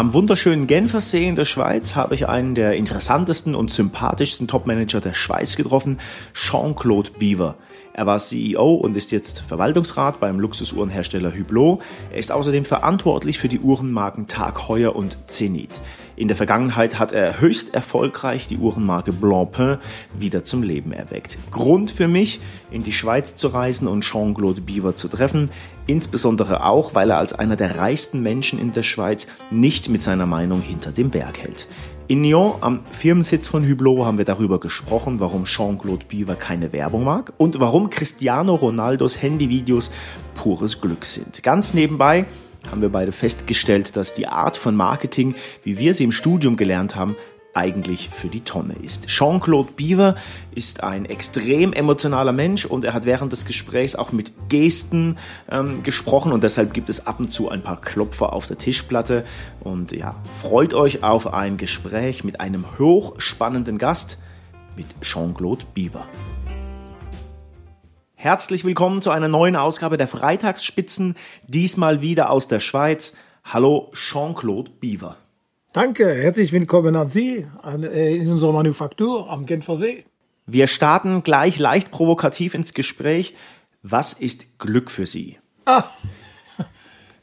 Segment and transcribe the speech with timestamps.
[0.00, 5.12] Am wunderschönen Genfersee in der Schweiz habe ich einen der interessantesten und sympathischsten Topmanager der
[5.12, 5.98] Schweiz getroffen,
[6.32, 7.56] Jean-Claude Beaver.
[8.00, 11.82] Er war CEO und ist jetzt Verwaltungsrat beim Luxusuhrenhersteller Hublot.
[12.10, 15.68] Er ist außerdem verantwortlich für die Uhrenmarken Tag Heuer und Zenit.
[16.16, 19.76] In der Vergangenheit hat er höchst erfolgreich die Uhrenmarke Blancpain
[20.18, 21.36] wieder zum Leben erweckt.
[21.50, 25.50] Grund für mich, in die Schweiz zu reisen und Jean-Claude Beaver zu treffen,
[25.86, 30.26] insbesondere auch, weil er als einer der reichsten Menschen in der Schweiz nicht mit seiner
[30.26, 31.66] Meinung hinter dem Berg hält.
[32.10, 37.04] In Nyon, am Firmensitz von Hublot, haben wir darüber gesprochen, warum Jean-Claude Beaver keine Werbung
[37.04, 39.92] mag und warum Cristiano Ronaldos Handyvideos
[40.34, 41.44] pures Glück sind.
[41.44, 42.24] Ganz nebenbei
[42.68, 46.96] haben wir beide festgestellt, dass die Art von Marketing, wie wir sie im Studium gelernt
[46.96, 47.14] haben,
[47.54, 49.06] eigentlich für die Tonne ist.
[49.08, 50.14] Jean-Claude Beaver
[50.54, 55.18] ist ein extrem emotionaler Mensch und er hat während des Gesprächs auch mit Gesten
[55.50, 59.24] ähm, gesprochen und deshalb gibt es ab und zu ein paar Klopfer auf der Tischplatte
[59.60, 64.18] und ja, freut euch auf ein Gespräch mit einem hochspannenden Gast,
[64.76, 66.06] mit Jean-Claude Beaver.
[68.14, 73.14] Herzlich willkommen zu einer neuen Ausgabe der Freitagsspitzen, diesmal wieder aus der Schweiz.
[73.44, 75.16] Hallo Jean-Claude Beaver.
[75.72, 80.04] Danke, herzlich willkommen an Sie an, äh, in unserer Manufaktur am Genfer See.
[80.46, 83.36] Wir starten gleich leicht provokativ ins Gespräch.
[83.84, 85.38] Was ist Glück für Sie?
[85.66, 85.84] Ah,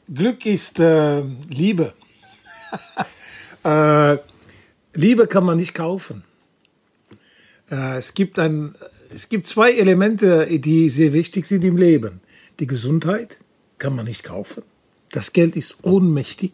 [0.08, 1.92] Glück ist äh, Liebe.
[3.64, 4.16] äh,
[4.94, 6.24] Liebe kann man nicht kaufen.
[7.70, 8.76] Äh, es, gibt ein,
[9.14, 12.22] es gibt zwei Elemente, die sehr wichtig sind im Leben.
[12.60, 13.36] Die Gesundheit
[13.76, 14.62] kann man nicht kaufen.
[15.12, 16.52] Das Geld ist ohnmächtig.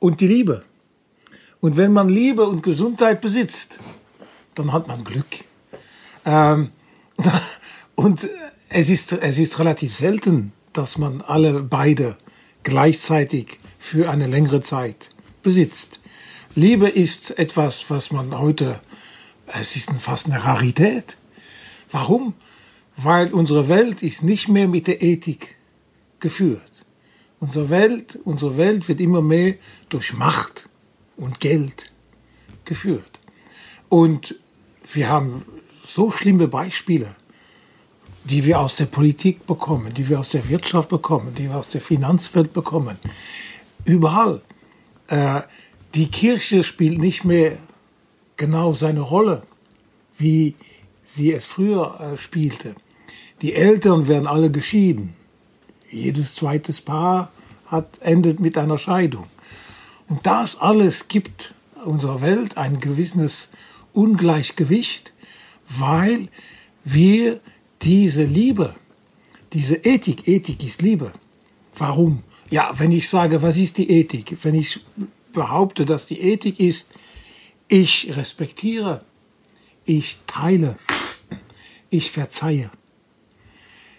[0.00, 0.64] Und die Liebe
[1.60, 3.80] und wenn man Liebe und Gesundheit besitzt,
[4.54, 5.44] dann hat man Glück.
[6.24, 6.70] Ähm,
[7.94, 8.28] und
[8.68, 12.16] es ist, es ist relativ selten, dass man alle beide
[12.62, 15.10] gleichzeitig für eine längere Zeit
[15.42, 16.00] besitzt.
[16.54, 18.80] Liebe ist etwas, was man heute,
[19.46, 21.16] es ist fast eine Rarität.
[21.90, 22.34] Warum?
[22.96, 25.56] Weil unsere Welt ist nicht mehr mit der Ethik
[26.20, 26.62] geführt.
[27.38, 29.54] Unsere Welt, unsere Welt wird immer mehr
[29.88, 30.69] durch Macht,
[31.20, 31.92] und Geld
[32.64, 33.18] geführt.
[33.88, 34.34] Und
[34.92, 35.44] wir haben
[35.86, 37.14] so schlimme Beispiele,
[38.24, 41.68] die wir aus der Politik bekommen, die wir aus der Wirtschaft bekommen, die wir aus
[41.68, 42.98] der Finanzwelt bekommen.
[43.84, 44.40] Überall.
[45.08, 45.42] Äh,
[45.94, 47.58] die Kirche spielt nicht mehr
[48.36, 49.42] genau seine Rolle,
[50.18, 50.54] wie
[51.04, 52.74] sie es früher äh, spielte.
[53.42, 55.14] Die Eltern werden alle geschieden.
[55.90, 57.32] Jedes zweites Paar
[57.66, 59.26] hat, endet mit einer Scheidung.
[60.10, 61.54] Und das alles gibt
[61.84, 63.50] unserer Welt ein gewisses
[63.92, 65.12] Ungleichgewicht,
[65.68, 66.28] weil
[66.82, 67.40] wir
[67.82, 68.74] diese Liebe,
[69.52, 71.12] diese Ethik, Ethik ist Liebe.
[71.76, 72.24] Warum?
[72.50, 74.36] Ja, wenn ich sage, was ist die Ethik?
[74.42, 74.80] Wenn ich
[75.32, 76.88] behaupte, dass die Ethik ist,
[77.68, 79.04] ich respektiere,
[79.84, 80.76] ich teile,
[81.88, 82.72] ich verzeihe.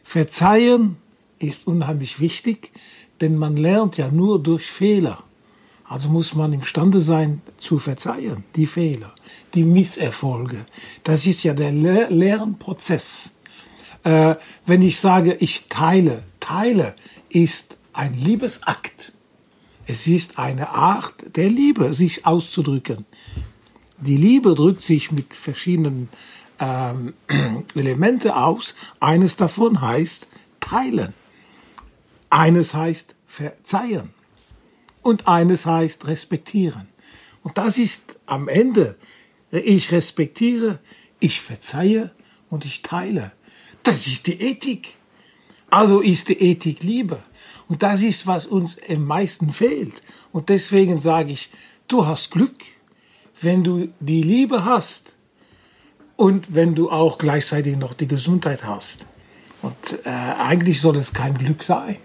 [0.03, 0.97] Verzeihen
[1.39, 2.73] ist unheimlich wichtig,
[3.21, 5.23] denn man lernt ja nur durch Fehler.
[5.91, 9.13] Also muss man imstande sein zu verzeihen, die Fehler,
[9.53, 10.66] die Misserfolge.
[11.03, 13.31] Das ist ja der Le Lernprozess.
[14.06, 14.35] Äh,
[14.66, 16.96] wenn ich sage, ich teile, teile
[17.28, 19.12] ist ein Liebesakt.
[19.85, 23.06] Es ist eine Art der Liebe, sich auszudrücken.
[24.00, 26.07] Die Liebe drückt sich mit verschiedenen
[26.59, 27.16] ähm,
[27.75, 28.75] Elemente aus.
[29.01, 30.28] Eines davon heißt
[30.62, 31.13] teilen.
[32.30, 34.20] Eines heißt verzeihen
[35.01, 36.88] und eines heißt respektieren.
[37.44, 38.95] Und das ist am Ende,
[39.51, 40.79] ich respektiere,
[41.19, 42.12] ich verzeihe
[42.50, 43.31] und ich teile.
[43.84, 44.95] Das ist die Ethik.
[45.69, 47.23] Also ist die Ethik Liebe.
[47.67, 50.03] Und das ist, was uns am meisten fehlt.
[50.31, 51.50] Und deswegen sage ich,
[51.88, 52.63] du hast Glück,
[53.42, 55.13] wenn du die Liebe hast
[56.18, 59.06] und wenn du auch gleichzeitig noch die Gesundheit hast.
[59.62, 61.98] Und äh, eigentlich soll es kein Glück sein.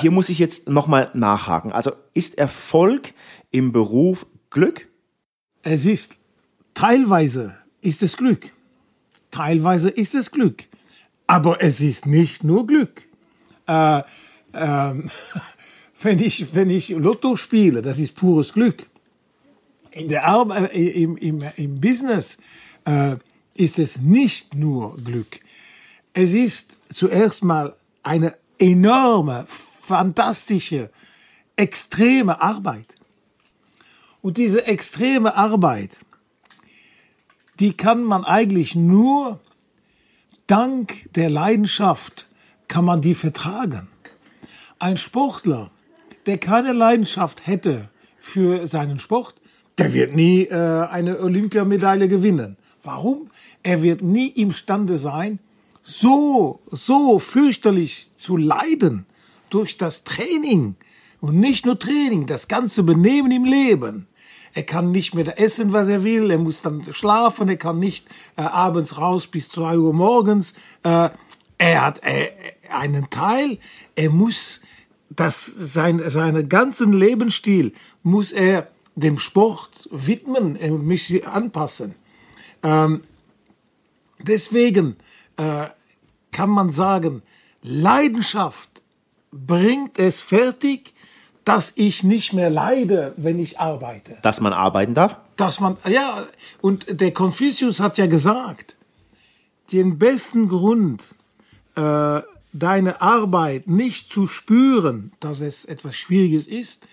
[0.00, 1.72] Hier muss ich jetzt nochmal nachhaken.
[1.72, 3.12] Also ist Erfolg
[3.50, 4.88] im Beruf Glück?
[5.62, 6.16] Es ist
[6.74, 8.50] teilweise ist es Glück.
[9.30, 10.64] Teilweise ist es Glück.
[11.26, 13.02] Aber es ist nicht nur Glück.
[13.66, 14.02] Äh,
[14.54, 15.08] ähm,
[16.02, 18.86] wenn, ich, wenn ich Lotto spiele, das ist pures Glück.
[19.90, 22.38] In der Arbeit, äh, im, im, im Business
[22.84, 23.16] äh,
[23.54, 25.40] ist es nicht nur Glück.
[26.14, 29.46] Es ist zuerst mal eine enorme
[29.92, 30.88] fantastische,
[31.56, 32.86] extreme Arbeit.
[34.22, 35.90] Und diese extreme Arbeit,
[37.60, 39.38] die kann man eigentlich nur
[40.46, 42.30] dank der Leidenschaft
[42.68, 43.88] kann man die vertragen.
[44.78, 45.70] Ein Sportler,
[46.24, 49.34] der keine Leidenschaft hätte für seinen Sport,
[49.76, 52.56] der wird nie äh, eine Olympiamedaille gewinnen.
[52.82, 53.28] Warum?
[53.62, 55.38] Er wird nie imstande sein,
[55.82, 59.04] so, so fürchterlich zu leiden
[59.54, 60.76] durch das Training.
[61.20, 64.08] Und nicht nur Training, das ganze Benehmen im Leben.
[64.54, 66.30] Er kann nicht mehr essen, was er will.
[66.30, 67.48] Er muss dann schlafen.
[67.48, 68.06] Er kann nicht
[68.36, 70.52] äh, abends raus bis zwei Uhr morgens.
[70.82, 71.10] Äh,
[71.58, 72.28] er hat äh,
[72.70, 73.58] einen Teil.
[73.94, 74.60] Er muss
[75.08, 77.72] das, sein, seinen ganzen Lebensstil
[78.02, 80.56] muss er dem Sport widmen.
[80.56, 81.94] Er muss sie anpassen.
[82.62, 83.02] Ähm,
[84.18, 84.96] deswegen
[85.36, 85.66] äh,
[86.30, 87.22] kann man sagen,
[87.62, 88.71] Leidenschaft
[89.32, 90.94] bringt es fertig,
[91.44, 94.18] dass ich nicht mehr leide, wenn ich arbeite.
[94.22, 95.16] Dass man arbeiten darf?
[95.36, 96.24] Dass man, ja,
[96.60, 98.76] und der Confucius hat ja gesagt,
[99.72, 101.02] den besten Grund,
[101.74, 102.20] äh,
[102.52, 106.86] deine Arbeit nicht zu spüren, dass es etwas Schwieriges ist,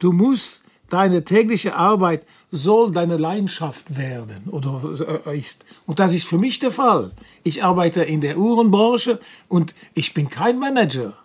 [0.00, 5.64] du musst deine tägliche Arbeit soll deine Leidenschaft werden oder äh, ist.
[5.86, 7.12] Und das ist für mich der Fall.
[7.44, 11.16] Ich arbeite in der Uhrenbranche und ich bin kein Manager.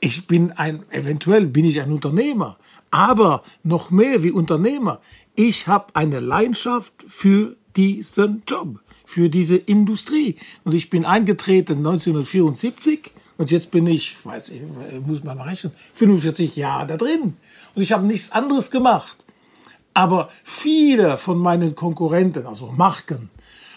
[0.00, 2.56] Ich bin ein, eventuell bin ich ein Unternehmer,
[2.90, 5.00] aber noch mehr wie Unternehmer.
[5.34, 10.36] Ich habe eine Leidenschaft für diesen Job, für diese Industrie.
[10.64, 14.62] Und ich bin eingetreten 1974 und jetzt bin ich, weiß ich,
[15.06, 17.34] muss man rechnen, 45 Jahre da drin.
[17.74, 19.16] Und ich habe nichts anderes gemacht.
[19.92, 23.28] Aber viele von meinen Konkurrenten, also Marken,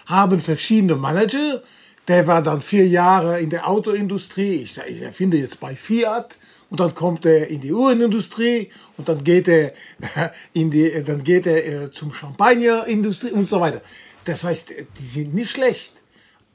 [0.06, 1.62] haben verschiedene Manager,
[2.08, 4.56] der war dann vier Jahre in der Autoindustrie.
[4.56, 6.38] Ich, ich erfinde jetzt bei Fiat.
[6.70, 9.74] Und dann kommt er in die Uhrenindustrie und dann geht er
[10.54, 13.82] in die, dann geht er äh, zum Champagnerindustrie und so weiter.
[14.24, 15.94] Das heißt, die sind nicht schlecht,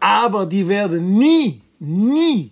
[0.00, 2.50] aber die werden nie, nie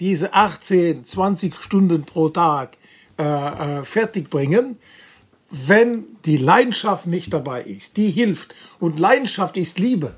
[0.00, 2.76] diese 18, 20 Stunden pro Tag
[3.18, 4.76] äh, äh, fertig bringen,
[5.48, 7.96] wenn die Leidenschaft nicht dabei ist.
[7.98, 10.16] Die hilft und Leidenschaft ist Liebe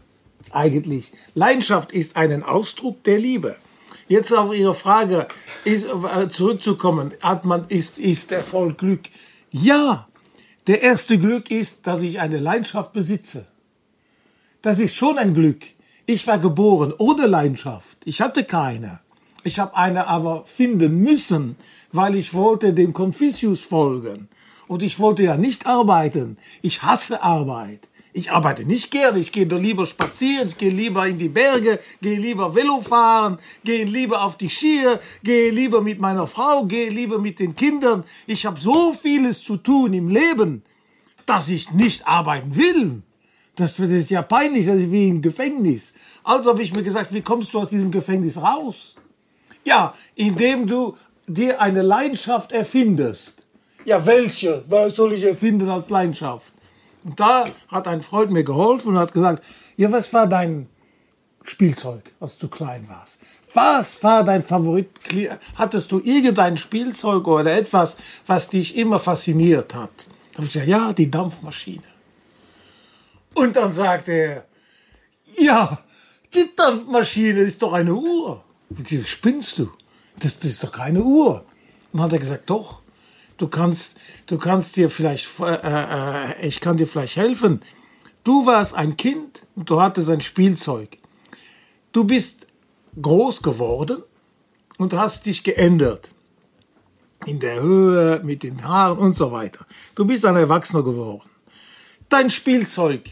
[0.54, 1.12] eigentlich.
[1.34, 3.56] Leidenschaft ist ein Ausdruck der Liebe.
[4.08, 5.28] Jetzt auf Ihre Frage
[5.64, 9.02] ist, äh, zurückzukommen, hat man, ist, ist Erfolg Glück?
[9.50, 10.08] Ja,
[10.66, 13.46] der erste Glück ist, dass ich eine Leidenschaft besitze.
[14.62, 15.62] Das ist schon ein Glück.
[16.06, 17.98] Ich war geboren ohne Leidenschaft.
[18.04, 19.00] Ich hatte keine.
[19.44, 21.56] Ich habe eine aber finden müssen,
[21.92, 24.28] weil ich wollte dem Confucius folgen.
[24.66, 26.36] Und ich wollte ja nicht arbeiten.
[26.60, 27.88] Ich hasse Arbeit.
[28.12, 31.78] Ich arbeite nicht gerne, ich gehe doch lieber spazieren, ich gehe lieber in die Berge,
[32.00, 36.88] gehe lieber Velo fahren, gehe lieber auf die Skier, gehe lieber mit meiner Frau, gehe
[36.88, 38.04] lieber mit den Kindern.
[38.26, 40.62] Ich habe so vieles zu tun im Leben,
[41.26, 43.02] dass ich nicht arbeiten will.
[43.56, 45.94] Das ist ja peinlich, das ist wie im Gefängnis.
[46.22, 48.96] Also habe ich mir gesagt, wie kommst du aus diesem Gefängnis raus?
[49.64, 50.96] Ja, indem du
[51.26, 53.44] dir eine Leidenschaft erfindest.
[53.84, 54.64] Ja, welche?
[54.68, 56.52] Was soll ich erfinden als Leidenschaft?
[57.04, 59.42] Und da hat ein Freund mir geholfen und hat gesagt,
[59.76, 60.68] ja, was war dein
[61.44, 63.20] Spielzeug, als du klein warst?
[63.54, 64.90] Was war dein Favorit?
[65.54, 67.96] Hattest du irgendein Spielzeug oder etwas,
[68.26, 70.06] was dich immer fasziniert hat?
[70.32, 71.82] Da habe ich gesagt, ja, die Dampfmaschine.
[73.34, 74.44] Und dann sagte er,
[75.38, 75.78] ja,
[76.34, 78.44] die Dampfmaschine ist doch eine Uhr.
[78.70, 79.70] Ich gesagt, spinnst du?
[80.18, 81.44] Das, das ist doch keine Uhr.
[81.92, 82.82] Und dann hat er gesagt, doch
[83.38, 87.62] du kannst, du kannst dir vielleicht, äh, äh, ich kann dir vielleicht helfen.
[88.24, 90.98] Du warst ein Kind und du hattest ein Spielzeug.
[91.92, 92.46] Du bist
[93.00, 94.02] groß geworden
[94.76, 96.10] und hast dich geändert.
[97.26, 99.66] In der Höhe, mit den Haaren und so weiter.
[99.94, 101.28] Du bist ein Erwachsener geworden.
[102.08, 103.02] Dein Spielzeug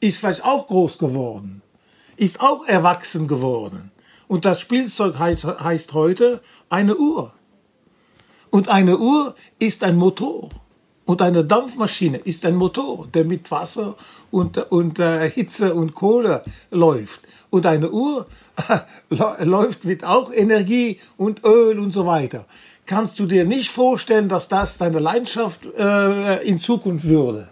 [0.00, 1.62] ist vielleicht auch groß geworden,
[2.16, 3.90] ist auch erwachsen geworden.
[4.26, 7.32] Und das Spielzeug heißt heute eine Uhr.
[8.50, 10.50] Und eine Uhr ist ein Motor.
[11.04, 13.96] Und eine Dampfmaschine ist ein Motor, der mit Wasser
[14.30, 17.22] und, und äh, Hitze und Kohle läuft.
[17.48, 18.26] Und eine Uhr
[18.68, 22.44] äh, läuft mit auch Energie und Öl und so weiter.
[22.84, 27.48] Kannst du dir nicht vorstellen, dass das deine Leidenschaft äh, in Zukunft würde?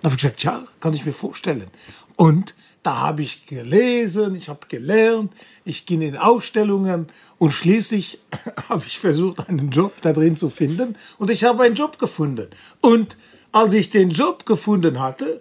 [0.00, 1.68] Dann habe ich gesagt, ja, kann ich mir vorstellen.
[2.16, 2.54] Und
[2.86, 5.32] da habe ich gelesen, ich habe gelernt,
[5.64, 8.20] ich ging in Ausstellungen und schließlich
[8.68, 12.46] habe ich versucht, einen Job da drin zu finden und ich habe einen Job gefunden.
[12.80, 13.16] Und
[13.50, 15.40] als ich den Job gefunden hatte,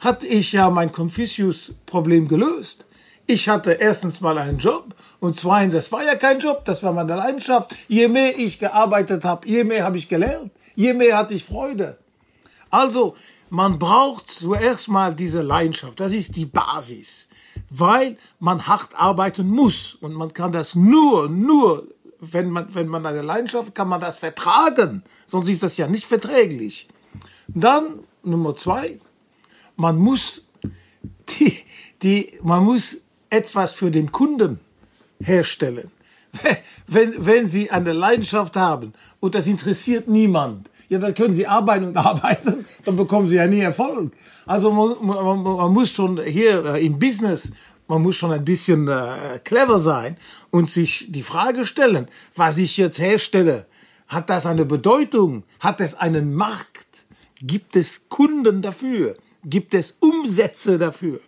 [0.00, 2.86] hatte ich ja mein Confucius-Problem gelöst.
[3.26, 6.94] Ich hatte erstens mal einen Job und zweitens, das war ja kein Job, das war
[6.94, 7.76] meine Leidenschaft.
[7.88, 11.98] Je mehr ich gearbeitet habe, je mehr habe ich gelernt, je mehr hatte ich Freude.
[12.70, 13.16] Also,
[13.50, 16.00] man braucht zuerst mal diese Leidenschaft.
[16.00, 17.26] Das ist die Basis,
[17.70, 21.86] weil man hart arbeiten muss und man kann das nur, nur,
[22.20, 25.02] wenn man, wenn man eine Leidenschaft, kann man das vertragen.
[25.26, 26.88] Sonst ist das ja nicht verträglich.
[27.48, 29.00] Dann Nummer zwei,
[29.76, 30.42] man muss,
[31.28, 31.56] die,
[32.02, 32.98] die, man muss
[33.30, 34.60] etwas für den Kunden
[35.20, 35.90] herstellen.
[36.86, 41.86] Wenn, wenn Sie eine Leidenschaft haben und das interessiert niemand, ja, dann können Sie arbeiten
[41.86, 44.12] und arbeiten, dann bekommen Sie ja nie Erfolg.
[44.46, 47.50] Also man, man, man muss schon hier äh, im Business,
[47.88, 50.16] man muss schon ein bisschen äh, clever sein
[50.50, 53.66] und sich die Frage stellen, was ich jetzt herstelle,
[54.08, 55.42] hat das eine Bedeutung?
[55.60, 57.04] Hat es einen Markt?
[57.42, 59.16] Gibt es Kunden dafür?
[59.44, 61.20] Gibt es Umsätze dafür?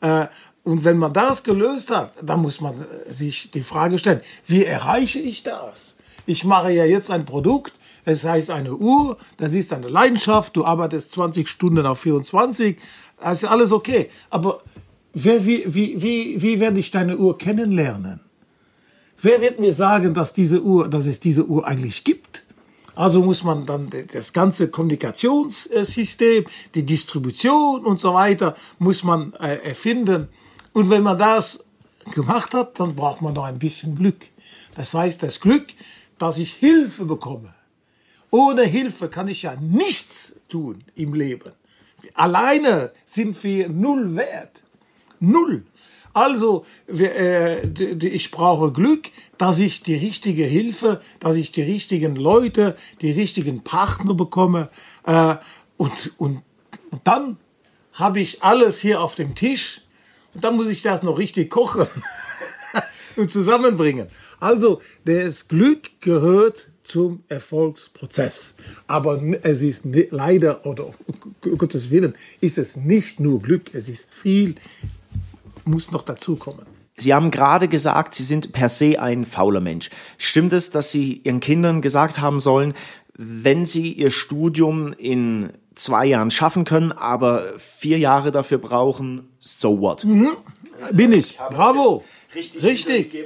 [0.00, 0.26] Äh,
[0.64, 4.64] und wenn man das gelöst hat, dann muss man äh, sich die Frage stellen, wie
[4.64, 5.96] erreiche ich das?
[6.26, 7.72] Ich mache ja jetzt ein Produkt,
[8.04, 12.76] es heißt eine Uhr, das ist eine Leidenschaft, du arbeitest 20 Stunden auf 24,
[13.20, 14.10] das ist alles okay.
[14.30, 14.62] Aber
[15.14, 18.20] wer, wie, wie, wie, wie werde ich deine Uhr kennenlernen?
[19.20, 22.42] Wer wird mir sagen, dass, diese Uhr, dass es diese Uhr eigentlich gibt?
[22.94, 26.44] Also muss man dann das ganze Kommunikationssystem,
[26.74, 30.28] die Distribution und so weiter, muss man äh, erfinden.
[30.72, 31.64] Und wenn man das
[32.12, 34.26] gemacht hat, dann braucht man noch ein bisschen Glück.
[34.74, 35.68] Das heißt, das Glück,
[36.18, 37.54] dass ich Hilfe bekomme.
[38.34, 41.52] Ohne Hilfe kann ich ja nichts tun im Leben.
[42.14, 44.62] Alleine sind wir null wert.
[45.20, 45.66] Null.
[46.14, 47.66] Also, äh,
[48.06, 53.62] ich brauche Glück, dass ich die richtige Hilfe, dass ich die richtigen Leute, die richtigen
[53.64, 54.70] Partner bekomme.
[55.06, 55.36] Äh,
[55.76, 56.42] und, und,
[56.90, 57.36] und dann
[57.92, 59.82] habe ich alles hier auf dem Tisch
[60.32, 61.86] und dann muss ich das noch richtig kochen
[63.16, 64.08] und zusammenbringen.
[64.40, 68.54] Also, das Glück gehört zum Erfolgsprozess.
[68.86, 70.92] Aber es ist leider, oder
[71.40, 74.56] Gottes Willen, ist es nicht nur Glück, es ist viel,
[75.64, 76.66] muss noch dazukommen.
[76.96, 79.88] Sie haben gerade gesagt, Sie sind per se ein fauler Mensch.
[80.18, 82.74] Stimmt es, dass Sie Ihren Kindern gesagt haben sollen,
[83.14, 89.80] wenn Sie Ihr Studium in zwei Jahren schaffen können, aber vier Jahre dafür brauchen, so
[89.80, 90.04] what?
[90.04, 90.32] Mhm.
[90.92, 91.38] Bin ich.
[91.38, 92.04] Bravo.
[92.34, 92.62] Richtig.
[92.62, 93.16] Richtig.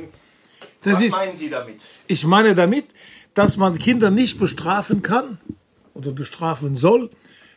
[0.83, 1.83] Das Was ist, meinen Sie damit?
[2.07, 2.85] Ich meine damit,
[3.37, 5.39] dass man Kinder nicht bestrafen kann
[5.93, 7.11] oder bestrafen soll,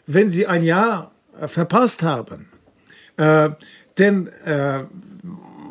[0.05, 2.49] wenn sie ein Jahr äh, verpasst haben.
[3.15, 3.51] Äh,
[3.97, 4.83] denn äh,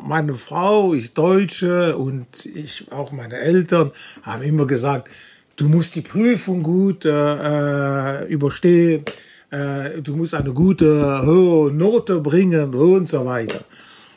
[0.03, 3.91] meine Frau ist Deutsche und ich, auch meine Eltern,
[4.23, 5.09] haben immer gesagt,
[5.55, 9.05] du musst die Prüfung gut äh, äh überstehen,
[9.51, 13.63] äh, du musst eine gute hohe Note bringen und so weiter.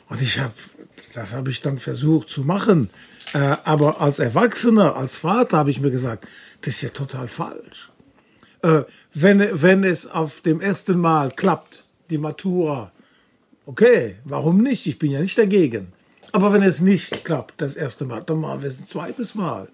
[0.09, 0.53] Und ich habe,
[1.13, 2.89] das habe ich dann versucht zu machen.
[3.33, 6.27] Äh, aber als Erwachsener, als Vater habe ich mir gesagt,
[6.61, 7.91] das ist ja total falsch.
[8.61, 12.91] Äh, wenn, wenn es auf dem ersten Mal klappt, die Matura,
[13.65, 14.85] Okay, warum nicht?
[14.87, 15.93] Ich bin ja nicht dagegen.
[16.33, 19.69] Aber wenn es nicht klappt, das erste Mal, dann machen wir es ein zweites Mal.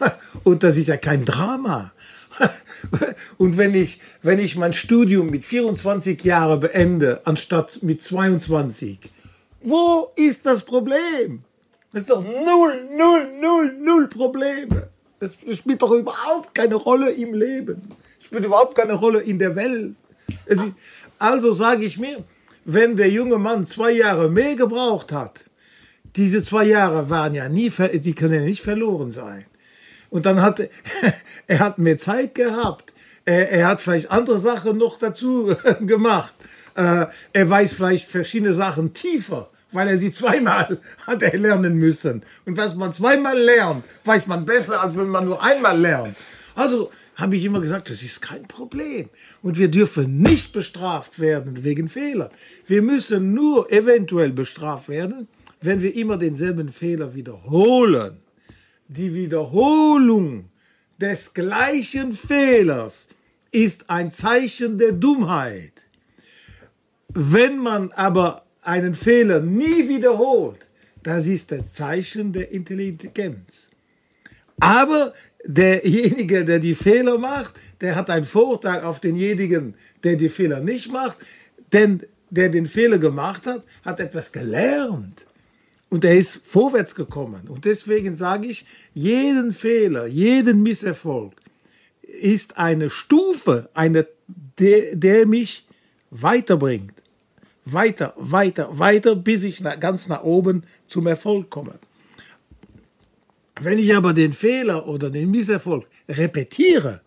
[0.44, 1.92] Und das ist ja kein Drama.
[3.38, 8.98] Und wenn ich, wenn ich mein Studium mit 24 Jahren beende, anstatt mit 22,
[9.60, 11.44] wo ist das Problem?
[11.92, 14.88] Das ist doch null, null, null, null Probleme.
[15.20, 17.94] Das spielt doch überhaupt keine Rolle im Leben.
[18.18, 19.96] Das spielt überhaupt keine Rolle in der Welt.
[21.18, 22.22] Also sage ich mir,
[22.64, 25.46] wenn der junge Mann zwei Jahre mehr gebraucht hat,
[26.16, 29.46] diese zwei Jahre waren ja nie, die können ja nicht verloren sein.
[30.10, 30.60] Und dann hat
[31.46, 32.92] er hat mehr Zeit gehabt.
[33.24, 36.34] Er, er hat vielleicht andere Sachen noch dazu gemacht.
[36.74, 42.22] Äh, er weiß vielleicht verschiedene Sachen tiefer, weil er sie zweimal hat er lernen müssen.
[42.46, 46.16] Und was man zweimal lernt, weiß man besser, als wenn man nur einmal lernt.
[46.54, 49.08] Also habe ich immer gesagt, das ist kein Problem.
[49.42, 52.30] Und wir dürfen nicht bestraft werden wegen Fehler.
[52.66, 55.28] Wir müssen nur eventuell bestraft werden,
[55.60, 58.18] wenn wir immer denselben Fehler wiederholen.
[58.88, 60.50] Die Wiederholung
[61.00, 63.06] des gleichen Fehlers
[63.52, 65.84] ist ein Zeichen der Dummheit.
[67.08, 70.66] Wenn man aber einen Fehler nie wiederholt,
[71.02, 73.70] das ist das Zeichen der Intelligenz.
[74.60, 80.60] Aber derjenige, der die Fehler macht, der hat einen Vorteil auf denjenigen, der die Fehler
[80.60, 81.16] nicht macht,
[81.72, 85.24] denn der den Fehler gemacht hat, hat etwas gelernt
[85.88, 87.48] und er ist vorwärts gekommen.
[87.48, 91.32] Und deswegen sage ich, jeden Fehler, jeden Misserfolg
[92.02, 94.06] ist eine Stufe, eine,
[94.58, 95.66] der, der mich
[96.10, 96.97] weiterbringt.
[97.72, 101.78] Weiter, weiter, weiter, bis ich ganz nach oben zum Erfolg komme.
[103.60, 107.00] Wenn ich aber den Fehler oder den Misserfolg repetiere,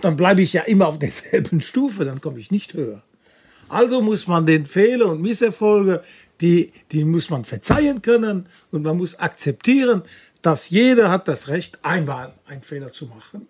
[0.00, 3.02] dann bleibe ich ja immer auf derselben Stufe, dann komme ich nicht höher.
[3.68, 6.02] Also muss man den Fehler und Misserfolge,
[6.40, 10.02] die, die muss man verzeihen können und man muss akzeptieren,
[10.42, 13.48] dass jeder hat das Recht, einmal einen Fehler zu machen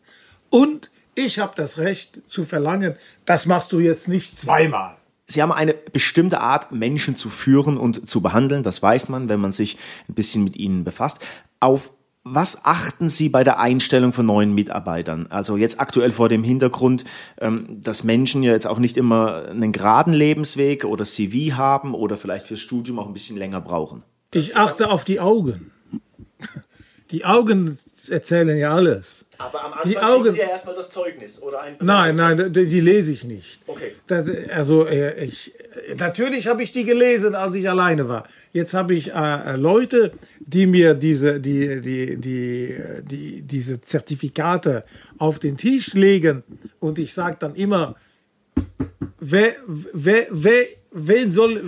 [0.49, 4.99] und Ich habe das Recht zu verlangen, das machst du jetzt nicht zweimal.
[5.27, 8.63] Sie haben eine bestimmte Art, Menschen zu führen und zu behandeln.
[8.63, 9.77] Das weiß man, wenn man sich
[10.09, 11.21] ein bisschen mit ihnen befasst.
[11.59, 11.91] Auf
[12.29, 15.29] was achten Sie bei der Einstellung von neuen Mitarbeitern?
[15.31, 17.05] Also jetzt aktuell vor dem Hintergrund,
[17.39, 22.17] ähm, dass Menschen ja jetzt auch nicht immer einen geraden Lebensweg oder CV haben oder
[22.17, 24.03] vielleicht fürs Studium auch ein bisschen länger brauchen.
[24.33, 25.71] Ich achte auf die Augen.
[27.11, 29.25] Die Augen erzählen ja alles.
[29.39, 32.67] Aber am Anfang die Augen, Sie ja erstmal das Zeugnis oder ein Nein, nein, die,
[32.67, 33.61] die, lese ich nicht.
[33.67, 33.93] Okay.
[34.07, 35.53] Das, also äh, ich,
[35.99, 38.27] natürlich habe ich die gelesen, als ich alleine war.
[38.53, 44.83] Jetzt habe ich äh, äh, Leute, die mir diese, die, die, die, die, diese Zertifikate
[45.19, 46.43] auf den Tisch legen
[46.81, 47.97] und ich sage dann immer,
[49.21, 51.63] wer, wer, wer, wen soll,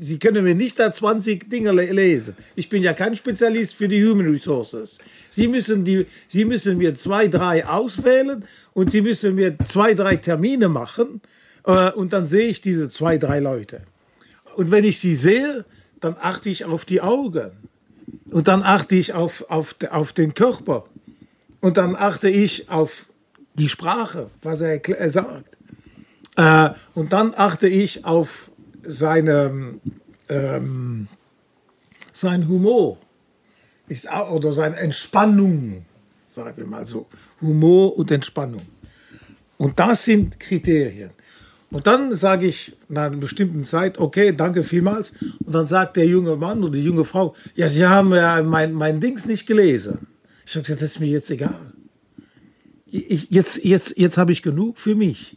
[0.00, 2.36] Sie können mir nicht da 20 Dinge lesen.
[2.56, 4.98] Ich bin ja kein Spezialist für die Human Resources.
[5.30, 10.16] Sie müssen, die, Sie müssen mir zwei, drei auswählen und Sie müssen mir zwei, drei
[10.16, 11.20] Termine machen
[11.64, 13.82] äh, und dann sehe ich diese zwei, drei Leute.
[14.56, 15.64] Und wenn ich sie sehe,
[16.00, 17.50] dann achte ich auf die Augen
[18.30, 20.84] und dann achte ich auf, auf, auf den Körper
[21.60, 23.06] und dann achte ich auf
[23.54, 25.56] die Sprache, was er sagt.
[26.36, 28.50] Äh, und dann achte ich auf
[28.86, 29.80] seine,
[30.28, 31.08] ähm,
[32.12, 32.98] sein Humor
[33.88, 35.84] ist oder seine Entspannung,
[36.26, 37.06] sagen wir mal so.
[37.40, 38.62] Humor und Entspannung.
[39.58, 41.10] Und das sind Kriterien.
[41.70, 45.12] Und dann sage ich nach einer bestimmten Zeit, okay, danke vielmals.
[45.44, 48.72] Und dann sagt der junge Mann oder die junge Frau, ja, Sie haben ja mein,
[48.72, 50.06] mein Dings nicht gelesen.
[50.46, 51.72] Ich habe gesagt, das ist mir jetzt egal.
[52.86, 55.36] Ich, jetzt jetzt, jetzt habe ich genug für mich.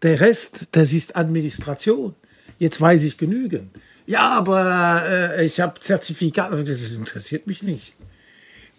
[0.00, 2.14] Der Rest, das ist Administration
[2.58, 3.70] jetzt weiß ich genügend.
[4.06, 7.94] Ja, aber äh, ich habe Zertifikat, das interessiert mich nicht.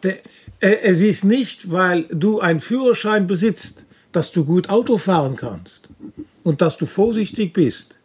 [0.04, 0.18] Der,
[0.60, 5.90] äh, es ist nicht, weil du einen Führerschein besitzt, dass du gut Auto fahren kannst
[6.44, 7.96] und dass du vorsichtig bist.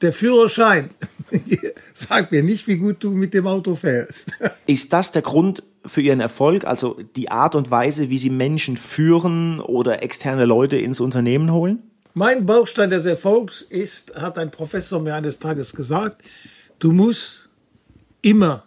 [0.00, 0.90] Der Führerschein
[1.92, 4.32] sagt mir nicht, wie gut du mit dem Auto fährst.
[4.66, 8.76] Ist das der Grund für Ihren Erfolg, also die Art und Weise, wie Sie Menschen
[8.76, 11.82] führen oder externe Leute ins Unternehmen holen?
[12.14, 16.22] Mein Baustein des Erfolgs ist, hat ein Professor mir eines Tages gesagt,
[16.78, 17.48] du musst
[18.22, 18.64] immer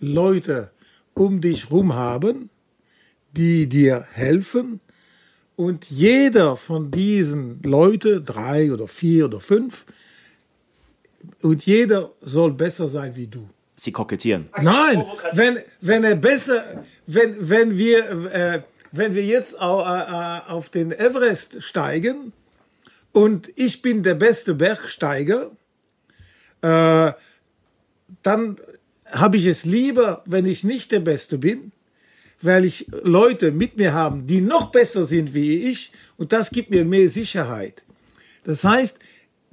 [0.00, 0.70] Leute
[1.14, 2.50] um dich herum haben,
[3.32, 4.80] die dir helfen.
[5.56, 9.86] Und jeder von diesen Leuten, drei oder vier oder fünf,
[11.42, 13.48] und jeder soll besser sein wie du.
[13.76, 14.48] Sie kokettieren.
[14.60, 20.70] Nein, wenn, wenn er besser, wenn, wenn wir, äh, wenn wir jetzt auf, äh, auf
[20.70, 22.32] den Everest steigen,
[23.14, 25.52] und ich bin der beste Bergsteiger,
[26.62, 27.12] äh,
[28.22, 28.56] dann
[29.06, 31.70] habe ich es lieber, wenn ich nicht der Beste bin,
[32.42, 36.70] weil ich Leute mit mir habe, die noch besser sind wie ich und das gibt
[36.70, 37.84] mir mehr Sicherheit.
[38.42, 38.98] Das heißt,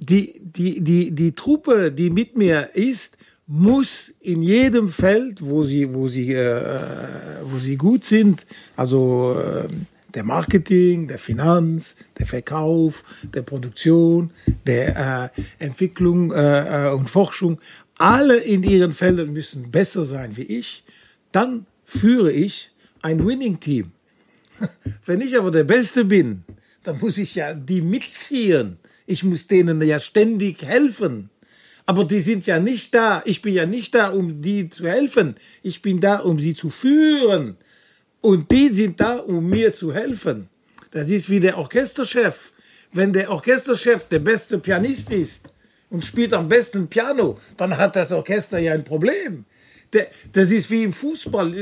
[0.00, 5.94] die, die, die, die Truppe, die mit mir ist, muss in jedem Feld, wo sie,
[5.94, 6.80] wo sie, äh,
[7.44, 8.44] wo sie gut sind,
[8.76, 9.68] also äh,
[10.14, 14.30] der Marketing, der Finanz, der Verkauf, der Produktion,
[14.66, 17.60] der äh, Entwicklung äh, äh, und Forschung,
[17.96, 20.84] alle in ihren Feldern müssen besser sein wie ich,
[21.30, 22.70] dann führe ich
[23.00, 23.92] ein Winning-Team.
[25.06, 26.44] Wenn ich aber der Beste bin,
[26.84, 28.78] dann muss ich ja die mitziehen.
[29.06, 31.30] Ich muss denen ja ständig helfen.
[31.84, 33.22] Aber die sind ja nicht da.
[33.24, 35.36] Ich bin ja nicht da, um die zu helfen.
[35.62, 37.56] Ich bin da, um sie zu führen.
[38.22, 40.48] Und die sind da, um mir zu helfen.
[40.92, 42.52] Das ist wie der Orchesterchef.
[42.92, 45.52] Wenn der Orchesterchef der beste Pianist ist
[45.90, 49.44] und spielt am besten Piano, dann hat das Orchester ja ein Problem.
[49.92, 51.52] Der, das ist wie im Fußball.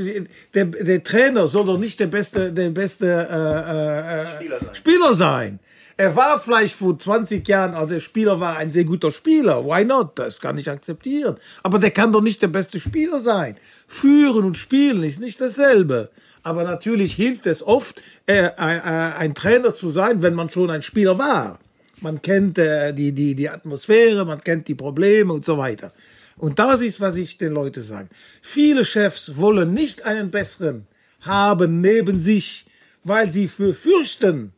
[0.54, 4.74] Der, der Trainer soll doch nicht der beste, der beste äh, äh, Spieler, sein.
[4.74, 5.58] Spieler sein.
[6.00, 9.66] Er war vielleicht vor 20 Jahren, als er Spieler war, ein sehr guter Spieler.
[9.66, 10.18] Why not?
[10.18, 11.36] Das kann ich akzeptieren.
[11.62, 13.56] Aber der kann doch nicht der beste Spieler sein.
[13.86, 16.08] Führen und spielen ist nicht dasselbe.
[16.42, 20.80] Aber natürlich hilft es oft, äh, äh, ein Trainer zu sein, wenn man schon ein
[20.80, 21.58] Spieler war.
[22.00, 25.92] Man kennt äh, die, die, die Atmosphäre, man kennt die Probleme und so weiter.
[26.40, 28.08] Und das ist, was ich den Leuten sage.
[28.40, 30.86] Viele Chefs wollen nicht einen besseren
[31.20, 32.64] haben neben sich,
[33.04, 34.52] weil sie fürchten,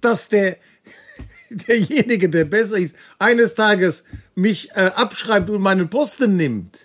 [0.00, 0.56] dass der
[1.50, 6.78] derjenige, der besser ist, eines Tages mich äh, abschreibt und meinen Posten nimmt.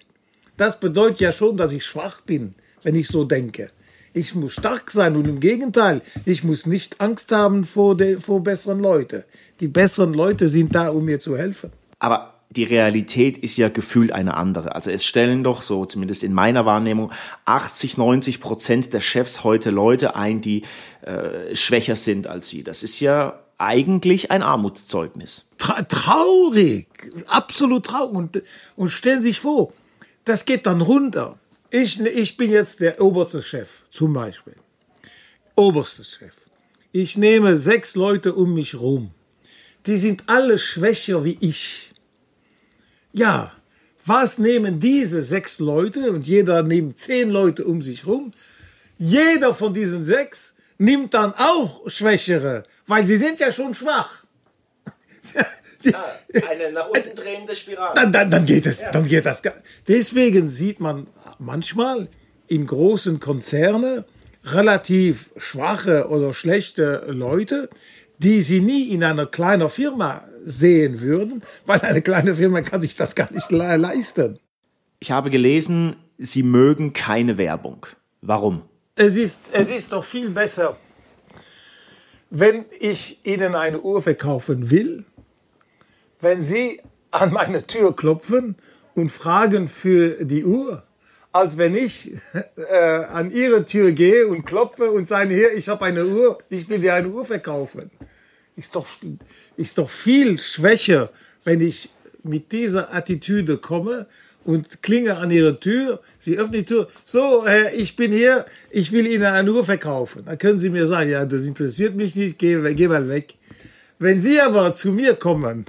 [0.58, 2.53] Das bedeutet ja schon, dass ich schwach bin,
[2.84, 3.69] wenn ich so denke.
[4.13, 8.43] Ich muss stark sein und im Gegenteil, ich muss nicht Angst haben vor, de, vor
[8.43, 9.23] besseren Leuten.
[9.62, 11.71] Die besseren Leute sind da, um mir zu helfen.
[11.97, 14.75] Aber die Realität ist ja gefühlt eine andere.
[14.75, 17.11] Also es stellen doch so, zumindest in meiner Wahrnehmung,
[17.45, 20.63] 80, 90 Prozent der Chefs heute Leute ein, die
[21.01, 22.63] äh, schwächer sind als sie.
[22.63, 25.47] Das ist ja eigentlich ein Armutszeugnis.
[25.57, 26.87] Tra traurig,
[27.27, 28.13] absolut traurig.
[28.15, 28.41] Und,
[28.75, 29.73] und stellen Sie sich vor,
[30.25, 31.37] das geht dann runter.
[31.69, 34.55] Ich, ich bin jetzt der oberste Chef, zum Beispiel.
[35.55, 36.33] Oberster Chef.
[36.91, 39.11] Ich nehme sechs Leute um mich rum.
[39.87, 41.92] Die sind alle schwächer wie ich.
[43.13, 43.52] Ja,
[44.06, 48.34] was nehmen diese sechs Leute und jeder nimmt zehn Leute um sich rum?
[48.97, 54.23] Jeder von diesen sechs nimmt dann auch Schwächere, weil sie sind ja schon schwach.
[55.93, 56.06] Ah,
[56.49, 57.93] eine nach unten drehende Spirale.
[57.93, 58.91] Dann, dann, dann geht es, ja.
[58.93, 59.41] dann geht das.
[59.86, 61.08] Deswegen sieht man
[61.39, 62.08] manchmal
[62.47, 64.06] in großen Konzernen
[64.45, 67.69] relativ schwache oder schlechte Leute,
[68.17, 72.95] die sie nie in einer kleinen Firma sehen würden, weil eine kleine Firma kann sich
[72.95, 74.39] das gar nicht le leisten.
[74.99, 77.86] Ich habe gelesen, Sie mögen keine Werbung.
[78.21, 78.63] Warum?
[78.95, 80.77] Es ist, es ist doch viel besser,
[82.29, 85.03] wenn ich Ihnen eine Uhr verkaufen will,
[86.21, 88.56] wenn Sie an meine Tür klopfen
[88.95, 90.84] und fragen für die Uhr,
[91.32, 92.13] als wenn ich
[92.56, 96.69] äh, an Ihre Tür gehe und klopfe und sage, hier, ich habe eine Uhr, ich
[96.69, 97.91] will dir eine Uhr verkaufen
[98.55, 98.87] ist doch,
[99.57, 101.09] ist doch viel schwächer,
[101.43, 101.89] wenn ich
[102.23, 104.07] mit dieser Attitüde komme
[104.45, 106.01] und klinge an ihre Tür.
[106.19, 106.87] Sie öffnet die Tür.
[107.05, 110.23] So, Herr, ich bin hier, ich will Ihnen eine Uhr verkaufen.
[110.25, 113.35] Dann können Sie mir sagen, ja, das interessiert mich nicht, geh, geh mal weg.
[113.99, 115.65] Wenn Sie aber zu mir kommen,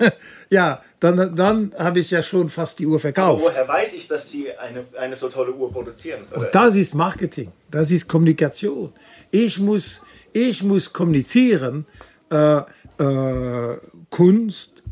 [0.50, 3.42] ja, dann, dann habe ich ja schon fast die Uhr verkauft.
[3.42, 6.22] Aber woher weiß ich, dass Sie eine, eine so tolle Uhr produzieren?
[6.30, 6.40] Oder?
[6.40, 8.92] Und das ist Marketing, das ist Kommunikation.
[9.30, 11.86] Ich muss, ich muss kommunizieren,
[12.30, 12.58] äh,
[12.98, 13.76] äh,
[14.10, 14.82] Kunst,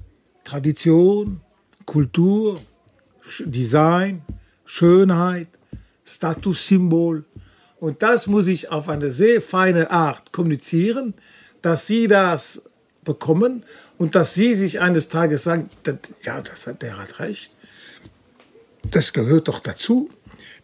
[0.44, 1.40] Tradition,
[1.84, 2.58] Kultur,
[3.40, 4.22] Design,
[4.64, 5.48] Schönheit,
[6.04, 7.24] Statussymbol.
[7.80, 11.14] Und das muss ich auf eine sehr feine Art kommunizieren,
[11.62, 12.62] dass Sie das
[13.04, 13.64] bekommen
[13.96, 17.50] und dass Sie sich eines Tages sagen, das, ja, das hat, der hat recht.
[18.90, 20.11] Das gehört doch dazu,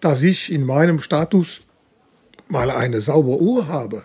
[0.00, 1.60] dass ich in meinem Status
[2.48, 4.02] mal eine saubere Uhr habe.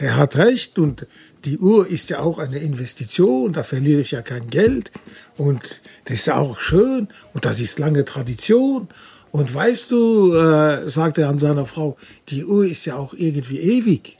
[0.00, 1.06] Der hat recht und
[1.44, 4.92] die Uhr ist ja auch eine Investition, da verliere ich ja kein Geld
[5.36, 8.88] und das ist ja auch schön und das ist lange Tradition.
[9.30, 11.96] Und weißt du, äh, sagt er an seiner Frau,
[12.28, 14.17] die Uhr ist ja auch irgendwie ewig.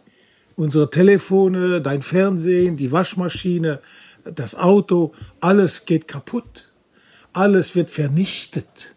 [0.58, 3.78] Unsere Telefone, dein Fernsehen, die Waschmaschine,
[4.24, 6.66] das Auto, alles geht kaputt.
[7.32, 8.96] Alles wird vernichtet.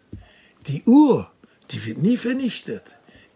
[0.66, 1.30] Die Uhr,
[1.70, 2.82] die wird nie vernichtet.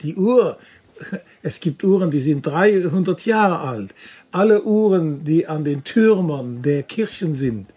[0.02, 0.58] Die Uhr,
[1.42, 3.94] es gibt Uhren, die sind 300 Jahre alt.
[4.32, 7.68] Alle Uhren, die an den Türmern der Kirchen sind,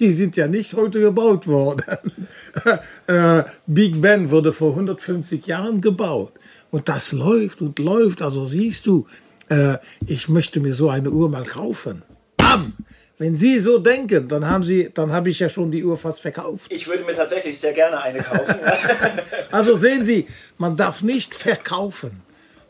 [0.00, 1.84] die sind ja nicht heute gebaut worden.
[3.06, 6.32] Äh, Big Ben wurde vor 150 Jahren gebaut.
[6.72, 8.20] Und das läuft und läuft.
[8.20, 9.06] Also siehst du,
[9.52, 12.02] äh, ich möchte mir so eine Uhr mal kaufen.
[12.36, 12.72] Bam!
[13.18, 16.22] Wenn Sie so denken, dann haben Sie, dann habe ich ja schon die Uhr fast
[16.22, 16.72] verkauft.
[16.72, 18.54] Ich würde mir tatsächlich sehr gerne eine kaufen.
[19.52, 20.26] also sehen Sie,
[20.58, 22.22] man darf nicht verkaufen.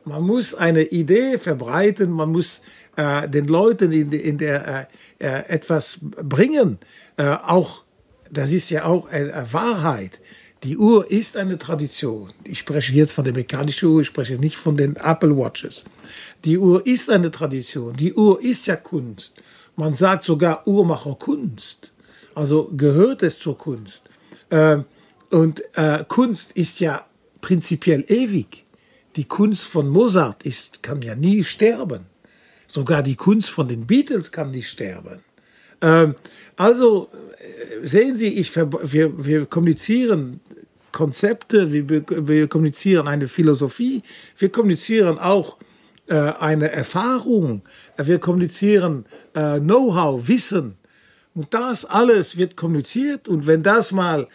[0.05, 2.61] Man muss eine Idee verbreiten, man muss
[2.97, 4.89] äh, den Leuten in, in der
[5.21, 6.79] äh, äh, etwas bringen.
[7.17, 7.85] Äh, auch
[8.31, 10.19] das ist ja auch eine Wahrheit.
[10.63, 12.33] Die Uhr ist eine Tradition.
[12.45, 15.85] Ich spreche jetzt von der mechanischen Uhr, ich spreche nicht von den Apple Watches.
[16.45, 17.97] Die Uhr ist eine Tradition.
[17.97, 19.35] Die Uhr ist ja Kunst.
[19.75, 21.91] Man sagt sogar Uhrmacherkunst.
[22.37, 24.09] Also gehört es zur Kunst.
[24.51, 24.79] Äh,
[25.31, 27.07] und äh, Kunst ist ja
[27.41, 28.65] prinzipiell ewig.
[29.17, 32.07] Die Kunst von Mozart ist, kann ja nie sterben.
[32.69, 35.25] Sogar die Kunst von den Beatles kann nicht sterben.
[35.81, 36.15] Ähm,
[36.57, 37.11] also
[37.83, 40.41] sehen Sie, ich, wir, wir kommunizieren
[40.93, 44.03] Konzepte, wir, wir kommunizieren eine Philosophie,
[44.39, 45.57] wir kommunizieren auch
[46.07, 47.63] äh, eine Erfahrung,
[47.97, 50.77] wir kommunizieren äh, Know-how, Wissen.
[51.35, 54.29] Und das alles wird kommuniziert und wenn das mal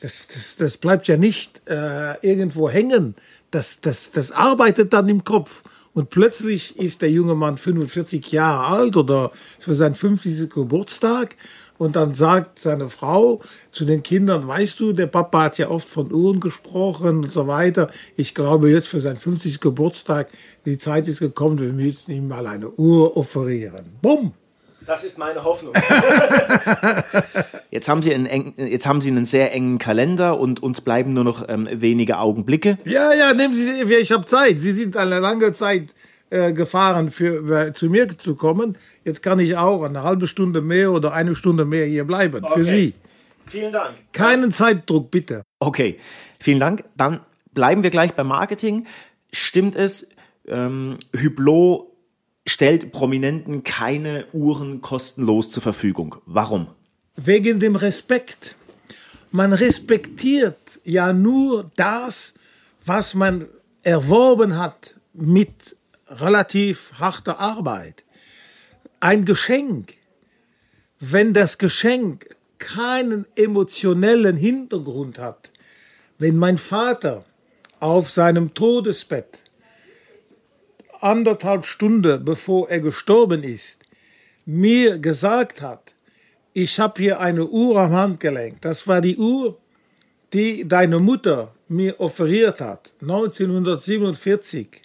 [0.00, 3.14] das, das, das bleibt ja nicht äh, irgendwo hängen.
[3.50, 5.62] Das, das, das arbeitet dann im Kopf.
[5.92, 10.48] Und plötzlich ist der junge Mann 45 Jahre alt oder für seinen 50.
[10.48, 11.36] Geburtstag.
[11.80, 13.40] Und dann sagt seine Frau
[13.72, 17.46] zu den Kindern, weißt du, der Papa hat ja oft von Uhren gesprochen und so
[17.46, 17.88] weiter.
[18.18, 19.60] Ich glaube jetzt für seinen 50.
[19.60, 20.28] Geburtstag,
[20.66, 23.86] die Zeit ist gekommen, wir müssen ihm mal eine Uhr offerieren.
[24.02, 24.34] Bumm!
[24.84, 25.72] Das ist meine Hoffnung.
[27.70, 31.14] jetzt, haben Sie einen eng, jetzt haben Sie einen sehr engen Kalender und uns bleiben
[31.14, 32.76] nur noch ähm, wenige Augenblicke.
[32.84, 34.60] Ja, ja, nehmen Sie, ich habe Zeit.
[34.60, 35.94] Sie sind eine lange Zeit
[36.30, 38.78] äh, gefahren, für, äh, zu mir zu kommen.
[39.04, 42.44] Jetzt kann ich auch eine halbe Stunde mehr oder eine Stunde mehr hier bleiben.
[42.54, 42.94] Für Sie.
[43.46, 43.96] Vielen Dank.
[44.12, 45.42] Keinen Zeitdruck, bitte.
[45.58, 45.98] Okay,
[46.38, 46.84] vielen Dank.
[46.96, 47.20] Dann
[47.52, 48.86] bleiben wir gleich beim Marketing.
[49.32, 50.10] Stimmt es,
[50.46, 51.88] ähm, Hublot
[52.46, 56.16] stellt Prominenten keine Uhren kostenlos zur Verfügung.
[56.26, 56.68] Warum?
[57.16, 58.54] Wegen dem Respekt.
[59.30, 62.34] Man respektiert ja nur das,
[62.84, 63.46] was man
[63.82, 65.76] erworben hat mit
[66.10, 68.04] relativ harter Arbeit.
[68.98, 69.94] Ein Geschenk,
[70.98, 75.50] wenn das Geschenk keinen emotionellen Hintergrund hat,
[76.18, 77.24] wenn mein Vater
[77.78, 79.42] auf seinem Todesbett
[81.00, 83.84] anderthalb Stunden bevor er gestorben ist,
[84.44, 85.94] mir gesagt hat,
[86.52, 88.60] ich habe hier eine Uhr am Handgelenk.
[88.60, 89.58] Das war die Uhr,
[90.32, 94.82] die deine Mutter mir offeriert hat, 1947,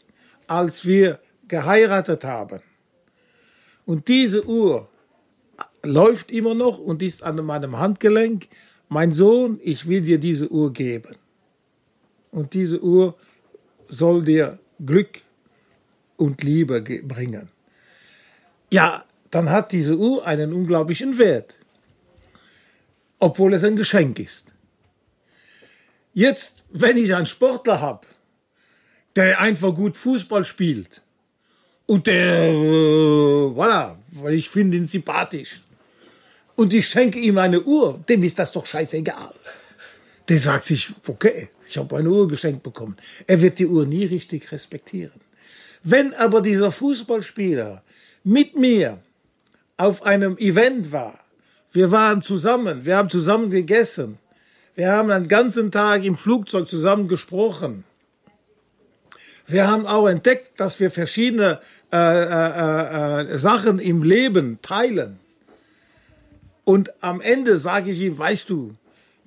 [0.47, 2.61] als wir geheiratet haben.
[3.85, 4.89] Und diese Uhr
[5.83, 8.47] läuft immer noch und ist an meinem Handgelenk.
[8.89, 11.15] Mein Sohn, ich will dir diese Uhr geben.
[12.31, 13.15] Und diese Uhr
[13.87, 15.21] soll dir Glück
[16.17, 17.49] und Liebe bringen.
[18.71, 21.55] Ja, dann hat diese Uhr einen unglaublichen Wert,
[23.19, 24.51] obwohl es ein Geschenk ist.
[26.13, 28.07] Jetzt, wenn ich einen Sportler habe,
[29.15, 31.01] der einfach gut Fußball spielt
[31.85, 35.61] und der, äh, voilà, weil ich finde ihn sympathisch
[36.55, 39.33] und ich schenke ihm eine Uhr, dem ist das doch scheißegal.
[40.27, 42.95] Der sagt sich, okay, ich habe eine Uhr geschenkt bekommen.
[43.27, 45.19] Er wird die Uhr nie richtig respektieren.
[45.83, 47.83] Wenn aber dieser Fußballspieler
[48.23, 48.99] mit mir
[49.77, 51.19] auf einem Event war,
[51.71, 54.17] wir waren zusammen, wir haben zusammen gegessen,
[54.75, 57.83] wir haben einen ganzen Tag im Flugzeug zusammen gesprochen.
[59.47, 61.59] Wir haben auch entdeckt, dass wir verschiedene
[61.91, 65.19] äh, äh, äh, Sachen im Leben teilen.
[66.63, 68.73] Und am Ende sage ich ihm, weißt du,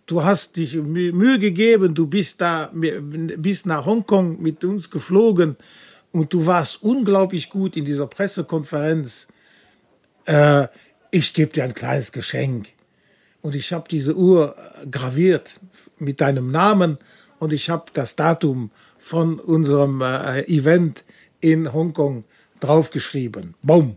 [0.07, 5.57] du hast dich Mühe gegeben, du bist da, bist nach Hongkong mit uns geflogen
[6.11, 9.29] und du warst unglaublich gut in dieser Pressekonferenz.
[10.25, 10.67] Äh,
[11.13, 12.69] ich gebe dir ein kleines Geschenk.
[13.41, 14.57] Und ich habe diese Uhr
[14.91, 15.61] graviert
[15.99, 16.99] mit deinem Namen
[17.39, 21.05] und ich habe das Datum von unserem äh, Event
[21.41, 22.25] in Hongkong
[22.61, 23.55] draufgeschrieben.
[23.63, 23.97] Boom.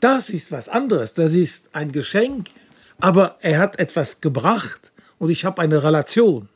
[0.00, 1.14] Das ist was anderes.
[1.14, 2.50] Das ist ein Geschenk,
[2.98, 6.48] aber er hat etwas gebracht und ich habe eine Relation.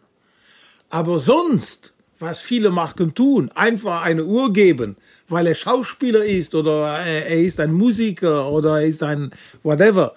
[0.90, 4.96] Aber sonst, was viele Marken tun, einfach eine Uhr geben,
[5.28, 9.30] weil er Schauspieler ist oder er ist ein Musiker oder er ist ein
[9.62, 10.14] whatever,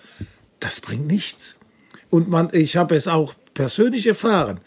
[0.60, 1.56] das bringt nichts.
[2.10, 4.60] Und man, ich habe es auch persönlich erfahren.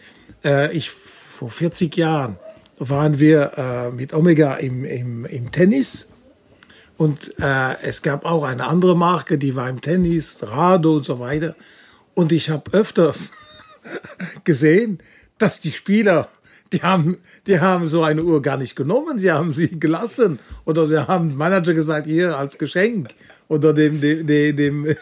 [0.44, 0.90] Äh, ich
[1.36, 2.38] vor 40 Jahren
[2.78, 6.08] waren wir äh, mit Omega im, im, im Tennis.
[6.96, 11.20] Und äh, es gab auch eine andere Marke, die war im Tennis, Rado und so
[11.20, 11.54] weiter.
[12.14, 13.32] Und ich habe öfters
[14.44, 14.98] gesehen,
[15.36, 16.28] dass die Spieler,
[16.72, 20.38] die haben, die haben so eine Uhr gar nicht genommen, sie haben sie gelassen.
[20.64, 23.10] Oder sie haben dem Manager gesagt, hier als Geschenk.
[23.48, 24.96] Oder dem, dem, dem, dem,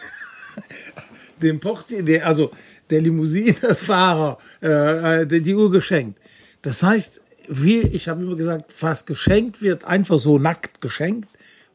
[1.41, 2.51] dem Portier, also
[2.89, 6.19] der Limousinefahrer, äh, äh die Uhr geschenkt.
[6.61, 11.29] Das heißt, wie ich habe immer gesagt, was geschenkt wird, einfach so nackt geschenkt,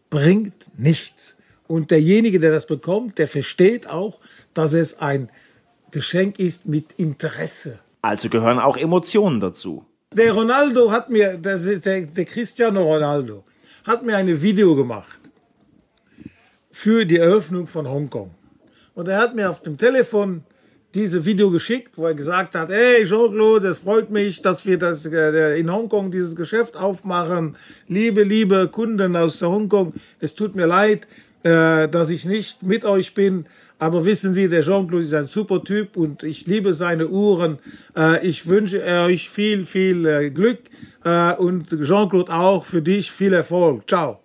[0.09, 1.37] bringt nichts.
[1.67, 4.19] Und derjenige, der das bekommt, der versteht auch,
[4.55, 5.31] dass es ein
[5.93, 7.79] Geschenk ist mit Interesse.
[8.03, 9.85] Also gehören auch Emotionen dazu.
[10.13, 13.45] Der Ronaldo hat mir, der, der, der Cristiano Ronaldo,
[13.85, 15.21] hat mir ein Video gemacht
[16.73, 18.31] für die Eröffnung von Hongkong.
[18.95, 20.43] Und er hat mir auf dem Telefon
[20.95, 25.07] diese Video geschickt, wo er gesagt hat, hey Jean-Claude, es freut mich, dass wir das
[25.07, 27.57] äh, in Hongkong dieses Geschäft aufmachen.
[27.87, 31.07] Liebe, liebe Kunden aus Hongkong, es tut mir leid,
[31.43, 33.47] äh, dass ich nicht mit euch bin.
[33.79, 37.59] Aber wissen Sie, der Jean-Claude ist ein super Typ und ich liebe seine Uhren.
[37.97, 40.59] Äh, ich wünsche euch viel, viel äh, Glück
[41.05, 43.89] äh, und Jean-Claude auch für dich viel Erfolg.
[43.89, 44.21] Ciao.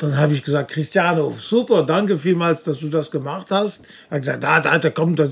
[0.00, 3.84] Dann habe ich gesagt, Cristiano, super, danke vielmals, dass du das gemacht hast.
[4.08, 5.28] Er hat gesagt, da, da, da kommt, das,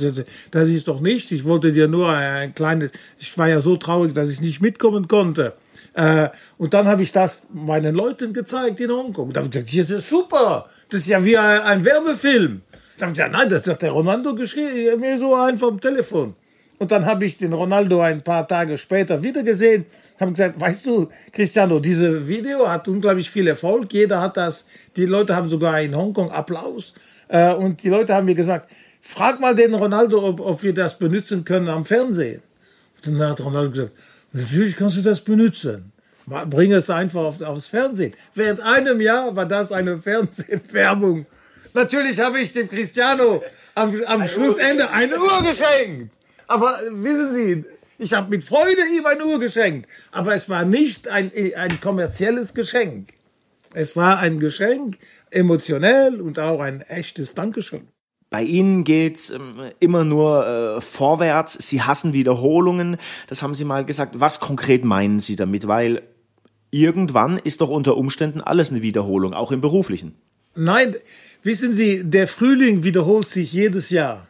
[0.51, 1.31] das ist doch nichts.
[1.31, 5.09] Ich wollte dir nur ein kleines, ich war ja so traurig, dass ich nicht mitkommen
[5.09, 5.55] konnte.
[5.95, 6.29] Äh,
[6.59, 9.33] und dann habe ich das meinen Leuten gezeigt in Hongkong.
[9.33, 12.61] Da habe ich gesagt, das ist super, das ist ja wie ein, ein Werbefilm.
[12.99, 16.35] Da habe ich gesagt, nein, das hat der Ronaldo geschrieben, mir so einfach am Telefon.
[16.79, 19.87] Und dann habe ich den Ronaldo ein paar Tage später wieder gesehen,
[20.21, 23.93] habe gesagt, weißt du, Cristiano, dieses Video hat unglaublich viel Erfolg.
[23.93, 26.95] Jeder hat das, die Leute haben sogar in Hongkong Applaus.
[27.29, 30.99] Äh, und die Leute haben mir gesagt, frag mal den Ronaldo, ob, ob wir das
[30.99, 32.43] benutzen können am Fernsehen.
[33.05, 33.93] Und dann hat Ronaldo gesagt,
[34.33, 35.93] natürlich kannst du das benutzen.
[36.27, 38.13] bring es einfach auf, aufs Fernsehen.
[38.35, 41.27] Während einem Jahr war das eine Fernsehwerbung.
[41.75, 43.43] Natürlich habe ich dem Cristiano
[43.75, 46.13] am, am Schlussende eine Uhr geschenkt.
[46.49, 47.65] Aber äh, wissen Sie,
[47.99, 49.89] ich habe mit Freude ihm eine Uhr geschenkt.
[50.11, 53.13] Aber es war nicht ein, ein kommerzielles Geschenk.
[53.75, 54.99] Es war ein Geschenk,
[55.31, 57.89] emotionell und auch ein echtes Dankeschön.
[58.31, 61.55] Bei Ihnen geht's ähm, immer nur äh, vorwärts.
[61.55, 62.99] Sie hassen Wiederholungen.
[63.27, 64.21] Das haben Sie mal gesagt.
[64.21, 65.67] Was konkret meinen Sie damit?
[65.67, 66.03] Weil
[66.71, 70.15] irgendwann ist doch unter Umständen alles eine Wiederholung, auch im beruflichen.
[70.55, 70.95] Nein,
[71.43, 74.28] wissen Sie, der Frühling wiederholt sich jedes Jahr.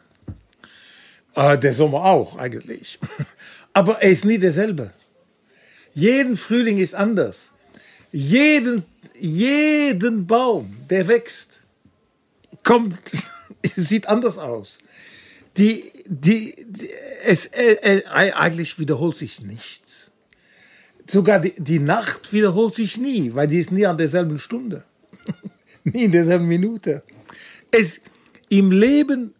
[1.39, 2.99] Äh, der Sommer auch eigentlich.
[3.73, 4.91] Aber er ist nie derselbe.
[5.93, 7.51] Jeden Frühling ist anders.
[8.11, 8.83] Jeden,
[9.17, 11.61] jeden Baum, der wächst,
[12.63, 12.97] kommt,
[13.63, 14.79] sieht anders aus.
[15.55, 16.89] Die, die, die
[17.23, 20.11] es, äh, äh, eigentlich wiederholt sich nichts.
[21.07, 24.83] Sogar die, die Nacht wiederholt sich nie, weil die ist nie an derselben Stunde.
[25.85, 27.01] nie in derselben Minute.
[27.71, 28.01] Es,
[28.49, 29.33] Im Leben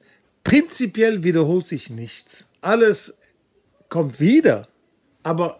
[0.43, 2.45] prinzipiell wiederholt sich nichts.
[2.61, 3.17] Alles
[3.89, 4.67] kommt wieder,
[5.23, 5.59] aber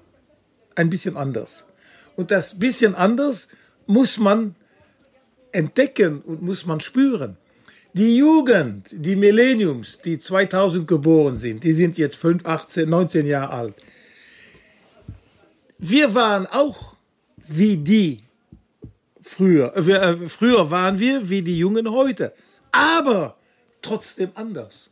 [0.76, 1.65] ein bisschen anders.
[2.15, 3.48] Und das bisschen anders
[3.88, 4.56] muss man
[5.52, 7.38] entdecken und muss man spüren.
[7.94, 13.52] Die Jugend, die Millenniums, die 2000 geboren sind, die sind jetzt 5, 18, 19 Jahre
[13.52, 13.76] alt.
[15.80, 16.96] Wir waren auch
[17.48, 18.24] wie die
[19.22, 19.76] früher.
[19.76, 22.34] Äh, früher waren wir wie die Jungen heute.
[22.72, 23.38] Aber
[23.82, 24.89] trotzdem anders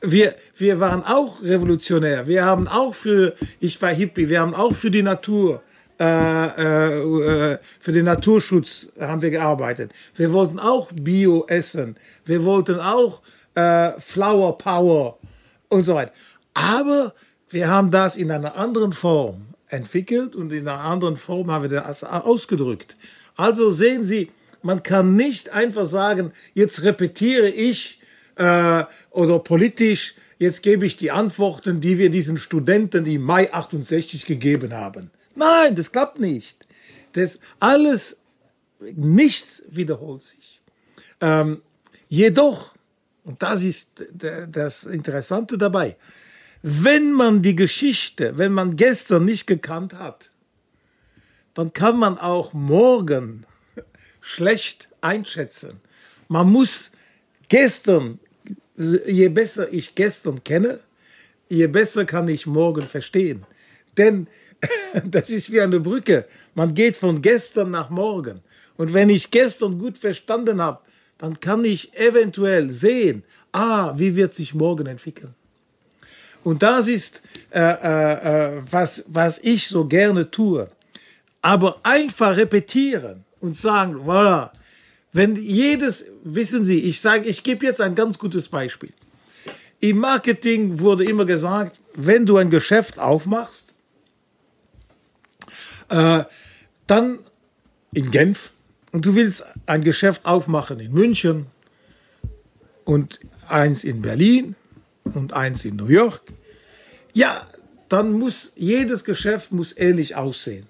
[0.00, 2.26] wir, wir waren auch revolutionär.
[2.26, 5.62] Wir haben auch für, ich war Hippie, wir haben auch für die Natur,
[5.98, 9.92] äh, äh, äh, für den Naturschutz haben wir gearbeitet.
[10.14, 11.96] Wir wollten auch Bio essen.
[12.24, 13.22] Wir wollten auch
[13.54, 15.18] äh, Flower Power
[15.68, 16.12] und so weiter.
[16.54, 17.14] Aber
[17.48, 21.80] wir haben das in einer anderen Form entwickelt und in einer anderen Form haben wir
[21.80, 22.94] das ausgedrückt.
[23.36, 24.30] Also sehen Sie,
[24.62, 27.95] man kann nicht einfach sagen, jetzt repetiere ich
[28.36, 34.26] äh, oder politisch, jetzt gebe ich die Antworten, die wir diesen Studenten im Mai 68
[34.26, 35.10] gegeben haben.
[35.34, 36.66] Nein, das klappt nicht.
[37.12, 38.22] Das alles,
[38.80, 40.60] nichts wiederholt sich.
[41.20, 41.62] Ähm,
[42.08, 42.74] jedoch,
[43.24, 45.96] und das ist das Interessante dabei,
[46.62, 50.30] wenn man die Geschichte, wenn man gestern nicht gekannt hat,
[51.54, 53.46] dann kann man auch morgen
[54.20, 55.80] schlecht einschätzen.
[56.28, 56.92] Man muss
[57.48, 58.18] gestern
[58.76, 60.80] je besser ich gestern kenne,
[61.48, 63.44] je besser kann ich morgen verstehen.
[63.96, 64.26] Denn
[65.04, 66.26] das ist wie eine Brücke.
[66.54, 68.40] Man geht von gestern nach morgen.
[68.76, 70.80] Und wenn ich gestern gut verstanden habe,
[71.18, 75.34] dann kann ich eventuell sehen, ah, wie wird sich morgen entwickeln.
[76.44, 80.68] Und das ist, äh, äh, äh was, was ich so gerne tue.
[81.40, 84.50] Aber einfach repetieren und sagen, voilà,
[85.16, 88.92] wenn jedes, wissen Sie, ich sage, ich gebe jetzt ein ganz gutes Beispiel.
[89.80, 93.64] Im Marketing wurde immer gesagt, wenn du ein Geschäft aufmachst,
[95.88, 96.24] äh,
[96.86, 97.20] dann
[97.94, 98.50] in Genf
[98.92, 101.46] und du willst ein Geschäft aufmachen in München
[102.84, 104.54] und eins in Berlin
[105.04, 106.20] und eins in New York,
[107.14, 107.46] ja,
[107.88, 110.66] dann muss jedes Geschäft muss ähnlich aussehen,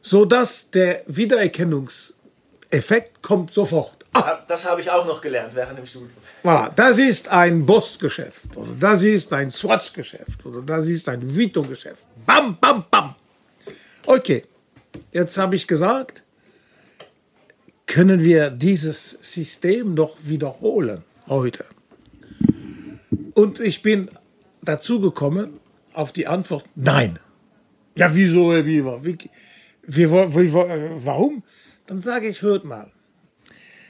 [0.00, 2.11] so dass der Wiedererkennungs
[2.72, 4.04] Effekt kommt sofort.
[4.14, 4.38] Ah.
[4.46, 6.10] Das habe ich auch noch gelernt während dem Studium.
[6.44, 12.02] Voilà, das ist ein Boss-Geschäft oder das ist ein Swatch-Geschäft oder das ist ein Vito-Geschäft.
[12.26, 13.14] Bam, bam, bam.
[14.04, 14.42] Okay,
[15.12, 16.22] jetzt habe ich gesagt,
[17.86, 21.64] können wir dieses System noch wiederholen heute?
[23.34, 24.10] Und ich bin
[24.62, 25.60] dazu gekommen
[25.94, 27.18] auf die Antwort Nein.
[27.94, 29.04] Ja, wieso, Herr Bieber?
[29.04, 29.18] Wie,
[29.82, 30.52] wie, wie,
[31.04, 31.42] warum?
[31.86, 32.90] Dann sage ich, hört mal,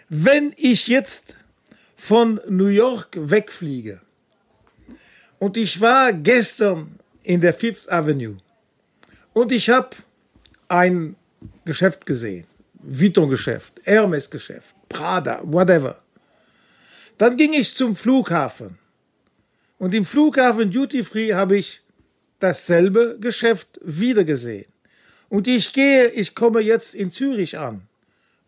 [0.08, 1.36] wenn ich jetzt
[1.96, 4.00] von New York wegfliege
[5.38, 8.38] und ich war gestern in der Fifth Avenue
[9.32, 9.90] und ich habe
[10.68, 11.16] ein
[11.64, 16.02] Geschäft gesehen, Vuitton-Geschäft, Hermes-Geschäft, Prada, whatever.
[17.18, 18.78] Dann ging ich zum Flughafen
[19.78, 21.82] und im Flughafen Duty Free habe ich
[22.38, 24.71] dasselbe Geschäft wieder gesehen.
[25.32, 27.80] Und ich gehe, ich komme jetzt in Zürich an.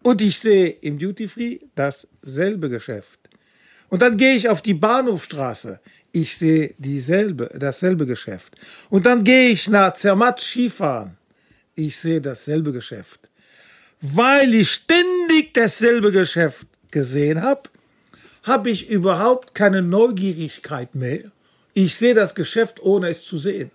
[0.02, 3.18] Und ich sehe im Duty Free dasselbe Geschäft.
[3.88, 5.80] Und dann gehe ich auf die Bahnhofstraße.
[6.12, 8.52] Ich sehe dieselbe, dasselbe Geschäft.
[8.90, 11.16] Und dann gehe ich nach Zermatt Skifahren.
[11.74, 13.30] Ich sehe dasselbe Geschäft.
[14.02, 17.62] Weil ich ständig dasselbe Geschäft gesehen habe,
[18.42, 21.32] habe ich überhaupt keine Neugierigkeit mehr.
[21.72, 23.70] Ich sehe das Geschäft, ohne es zu sehen.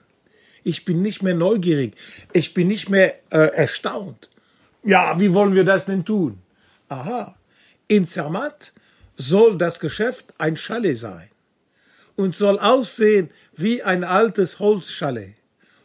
[0.70, 1.95] Ich bin nicht mehr neugierig.
[2.32, 4.30] Ich bin nicht mehr äh, erstaunt.
[4.84, 6.38] Ja, wie wollen wir das denn tun?
[6.89, 7.36] Aha,
[7.88, 8.72] in Zermatt
[9.17, 11.30] soll das Geschäft ein Chalet sein
[12.15, 15.34] und soll aussehen wie ein altes Holzchalet,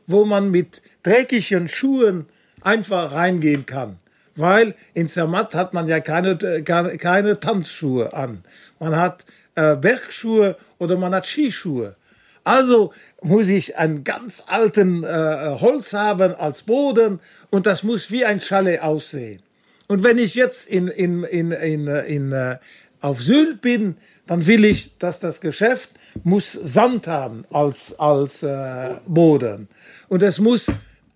[0.07, 2.27] wo man mit dreckigen Schuhen
[2.61, 3.99] einfach reingehen kann.
[4.37, 8.45] Weil in Zermatt hat man ja keine, keine, keine Tanzschuhe an.
[8.79, 9.25] Man hat
[9.55, 11.97] äh, Bergschuhe oder man hat Skischuhe.
[12.45, 12.93] Also
[13.23, 17.21] muss ich einen ganz alten äh, Holz haben als Boden
[17.51, 19.43] und das muss wie ein Chalet aussehen.
[19.87, 22.59] Und wenn ich jetzt in, in, in, in, in, äh,
[23.01, 25.91] auf Sylt bin, dann will ich, dass das Geschäft
[26.23, 29.69] muss Sand haben als, als äh, Boden.
[30.09, 30.67] Und es muss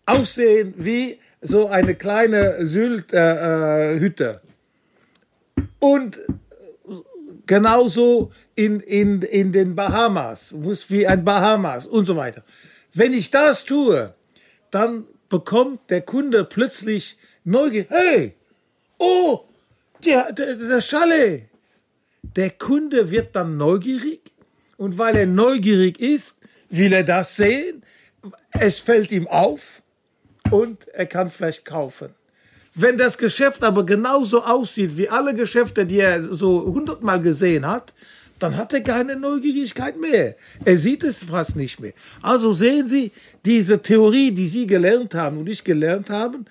[0.07, 4.41] aussehen wie so eine kleine Sylt-Hütte.
[4.43, 6.19] Äh, und
[7.49, 12.45] genauso in, in, in den Bahamas, muss wie ein Bahamas und so weiter.
[12.95, 14.15] Wenn ich das tue,
[14.71, 17.87] dann bekommt der Kunde plötzlich Neugier.
[17.89, 18.35] Hey,
[18.99, 19.41] oh,
[20.05, 21.49] der, der, der Chalet.
[22.23, 24.33] Der Kunde wird dann neugierig
[24.77, 26.39] und weil er neugierig ist,
[26.69, 27.83] will er das sehen.
[28.53, 29.83] Es fällt ihm auf
[30.51, 32.15] und er kann vielleicht kaufen.
[32.81, 37.93] Wenn das Geschäft aber genauso aussieht wie alle Geschäfte, die er so hundertmal gesehen hat,
[38.39, 40.37] dann hat er keine Neugierigkeit mehr.
[40.65, 41.93] Er sieht es fast nicht mehr.
[42.23, 43.11] Also sehen Sie,
[43.45, 46.45] diese Theorie, die Sie gelernt haben und ich gelernt haben,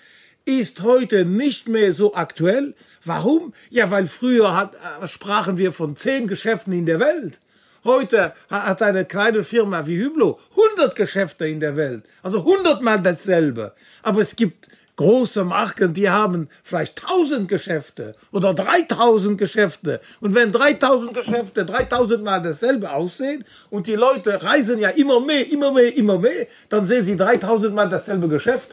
[0.44, 2.74] ist heute nicht mehr so aktuell.
[3.06, 3.54] Warum?
[3.70, 7.40] Ja, weil früher hat, äh, sprachen wir von zehn Geschäften in der Welt.
[7.86, 12.04] Heute hat eine kleine Firma wie Hüblo 100 Geschäfte in der Welt.
[12.22, 13.74] Also 100 mal dasselbe.
[14.04, 14.68] Aber es gibt
[14.98, 20.02] große Marken, die haben vielleicht 1000 Geschäfte oder 3000 Geschäfte.
[20.20, 25.50] Und wenn 3000 Geschäfte 3000 mal dasselbe aussehen und die Leute reisen ja immer mehr,
[25.50, 28.70] immer mehr, immer mehr, dann sehen sie 3000 mal dasselbe Geschäft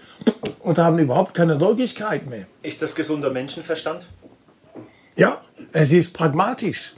[0.60, 2.46] und haben überhaupt keine Neugierigkeit mehr.
[2.62, 4.06] Ist das gesunder Menschenverstand?
[5.16, 5.40] Ja,
[5.72, 6.94] es ist pragmatisch.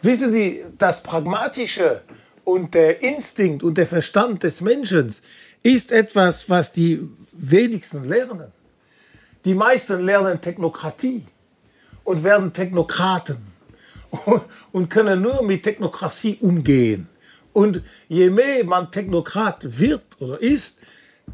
[0.00, 2.02] Wissen Sie, das Pragmatische
[2.42, 5.14] und der Instinkt und der Verstand des Menschen
[5.62, 8.52] ist etwas, was die wenigsten lernen.
[9.44, 11.24] Die meisten lernen Technokratie
[12.04, 13.38] und werden Technokraten
[14.72, 17.08] und können nur mit Technokratie umgehen.
[17.52, 20.78] Und je mehr man Technokrat wird oder ist,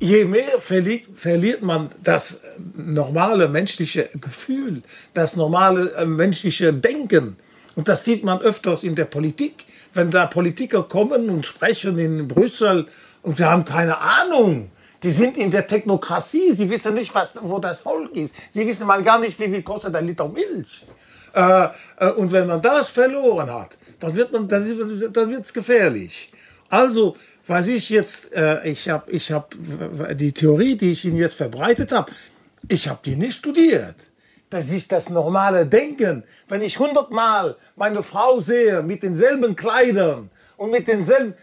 [0.00, 2.40] je mehr verliert, verliert man das
[2.74, 4.82] normale menschliche Gefühl,
[5.14, 7.36] das normale äh, menschliche Denken.
[7.76, 12.26] Und das sieht man öfters in der Politik, wenn da Politiker kommen und sprechen in
[12.26, 12.88] Brüssel
[13.22, 14.70] und sie haben keine Ahnung,
[15.02, 16.54] die sind in der Technokratie.
[16.54, 18.34] Sie wissen nicht, was, wo das Volk ist.
[18.50, 20.84] Sie wissen mal gar nicht, wie viel kostet ein Liter Milch.
[21.34, 21.68] Äh,
[21.98, 26.32] äh, und wenn man das verloren hat, dann wird man, dann, dann gefährlich.
[26.68, 31.36] Also, was ich jetzt, äh, ich habe, ich habe die Theorie, die ich Ihnen jetzt
[31.36, 32.10] verbreitet habe,
[32.66, 33.96] ich habe die nicht studiert.
[34.50, 36.24] Das ist das normale Denken.
[36.48, 41.34] Wenn ich hundertmal meine Frau sehe mit denselben Kleidern und mit denselben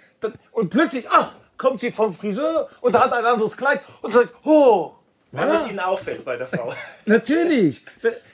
[0.52, 4.94] und plötzlich, ach, kommt sie vom Friseur und hat ein anderes Kleid und sagt, oh.
[5.32, 5.56] Weil ja.
[5.56, 6.74] es Ihnen auffällt bei der Frau.
[7.06, 7.84] Natürlich.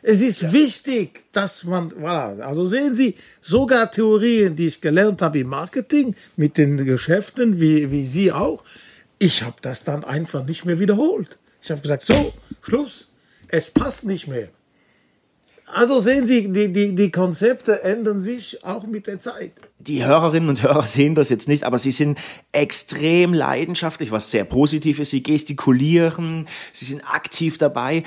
[0.04, 0.54] Es ist ja.
[0.54, 2.40] wichtig, dass man, voilà.
[2.42, 7.90] Also sehen Sie, sogar Theorien, die ich gelernt habe im Marketing, mit den Geschäften, wie,
[7.90, 8.64] wie Sie auch,
[9.18, 11.40] ich habe das dann einfach nicht mehr wiederholt.
[11.62, 13.08] Ich habe gesagt, so, Schluss.
[13.48, 14.50] Es passt nicht mehr.
[15.74, 19.54] Also sehen Sie, die, die, die Konzepte ändern sich auch mit der Zeit.
[19.80, 22.18] Die Hörerinnen und Hörer sehen das jetzt nicht, aber sie sind
[22.52, 25.12] extrem leidenschaftlich, was sehr positiv ist.
[25.12, 28.04] Sie gestikulieren, sie sind aktiv dabei.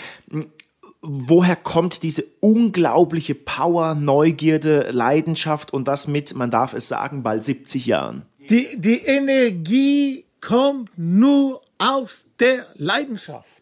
[1.00, 7.42] Woher kommt diese unglaubliche Power, Neugierde, Leidenschaft und das mit, man darf es sagen, bald
[7.42, 8.22] 70 Jahren?
[8.50, 13.53] Die, die Energie kommt nur aus der Leidenschaft.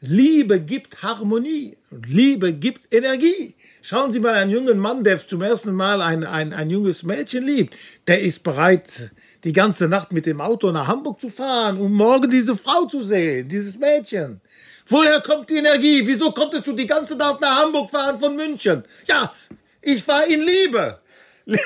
[0.00, 1.76] Liebe gibt Harmonie.
[2.06, 3.56] Liebe gibt Energie.
[3.82, 7.44] Schauen Sie mal einen jungen Mann, der zum ersten Mal ein, ein, ein junges Mädchen
[7.44, 7.74] liebt.
[8.06, 9.10] Der ist bereit,
[9.42, 13.02] die ganze Nacht mit dem Auto nach Hamburg zu fahren, um morgen diese Frau zu
[13.02, 14.40] sehen, dieses Mädchen.
[14.86, 16.06] Woher kommt die Energie?
[16.06, 18.84] Wieso konntest du die ganze Nacht nach Hamburg fahren von München?
[19.08, 19.34] Ja,
[19.82, 21.00] ich war in Liebe.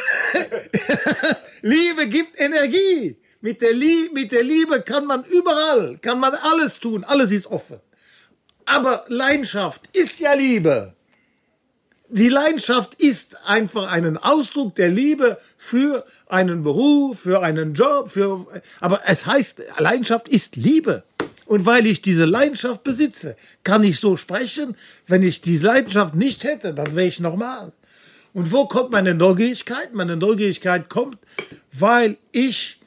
[1.60, 3.18] Liebe gibt Energie.
[3.42, 7.04] Mit der, Liebe, mit der Liebe kann man überall, kann man alles tun.
[7.04, 7.80] Alles ist offen.
[8.74, 10.94] Aber Leidenschaft ist ja Liebe.
[12.08, 18.46] Die Leidenschaft ist einfach einen Ausdruck der Liebe für einen Beruf, für einen Job, für,
[18.80, 21.04] aber es heißt, Leidenschaft ist Liebe.
[21.44, 24.74] Und weil ich diese Leidenschaft besitze, kann ich so sprechen.
[25.06, 27.72] Wenn ich diese Leidenschaft nicht hätte, dann wäre ich normal.
[28.32, 29.92] Und wo kommt meine Neugierigkeit?
[29.92, 31.18] Meine Neugierigkeit kommt,
[31.72, 32.80] weil ich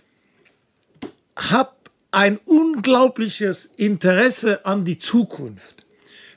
[1.36, 1.76] habe
[2.16, 5.74] ein unglaubliches Interesse an die Zukunft.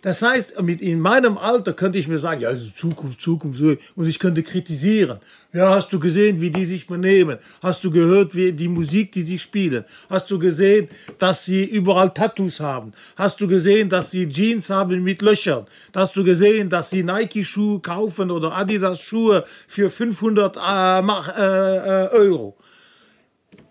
[0.03, 3.61] Das heißt, mit in meinem Alter könnte ich mir sagen, ja, also Zukunft, Zukunft,
[3.97, 5.19] und ich könnte kritisieren.
[5.53, 7.39] Ja, hast du gesehen, wie die sich benehmen?
[7.63, 9.85] Hast du gehört, wie die Musik, die sie spielen?
[10.09, 10.89] Hast du gesehen,
[11.19, 12.93] dass sie überall Tattoos haben?
[13.17, 15.67] Hast du gesehen, dass sie Jeans haben mit Löchern?
[15.95, 22.57] Hast du gesehen, dass sie Nike-Schuhe kaufen oder Adidas-Schuhe für 500 äh, äh, Euro?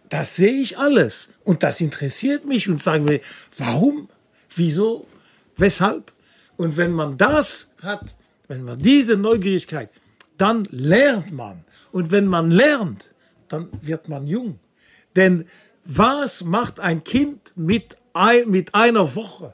[0.09, 1.29] Das sehe ich alles.
[1.43, 3.19] Und das interessiert mich und sagen wir,
[3.57, 4.09] warum?
[4.55, 5.05] Wieso?
[5.57, 6.11] Weshalb?
[6.57, 8.15] Und wenn man das hat,
[8.47, 9.89] wenn man diese Neugierigkeit,
[10.37, 11.63] dann lernt man.
[11.91, 13.09] Und wenn man lernt,
[13.47, 14.59] dann wird man jung.
[15.15, 15.45] Denn
[15.85, 19.53] was macht ein Kind mit, ein, mit einer Woche,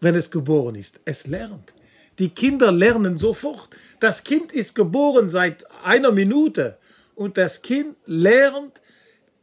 [0.00, 1.00] wenn es geboren ist?
[1.04, 1.74] Es lernt.
[2.18, 3.70] Die Kinder lernen sofort.
[3.98, 6.78] Das Kind ist geboren seit einer Minute
[7.14, 8.80] und das Kind lernt,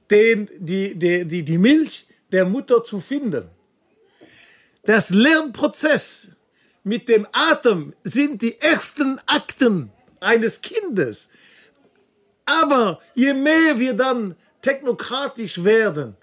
[0.10, 3.50] den, die, die, die, die Milch der Mutter zu finden.
[4.84, 6.30] Das Lernprozess
[6.88, 11.30] mit dem Atem sind die ersten Akten eines Kindes.
[12.46, 16.16] Aber je mehr wir dann technokratisch werden,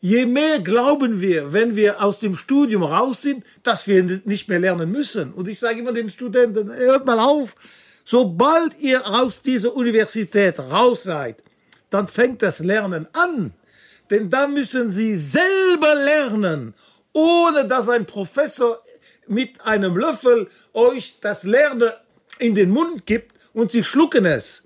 [0.00, 4.60] je mehr glauben wir, wenn wir aus dem Studium raus sind, dass wir nicht mehr
[4.60, 5.32] lernen müssen.
[5.32, 7.54] Und ich sage immer den Studenten, hört mal auf,
[8.04, 11.42] sobald ihr aus dieser Universität raus seid,
[11.90, 13.52] dann fängt das Lernen an.
[14.10, 16.72] Denn da müssen sie selber lernen,
[17.12, 18.80] ohne dass ein Professor
[19.30, 21.92] mit einem Löffel euch das Lernen
[22.38, 24.62] in den Mund gibt und sie schlucken es,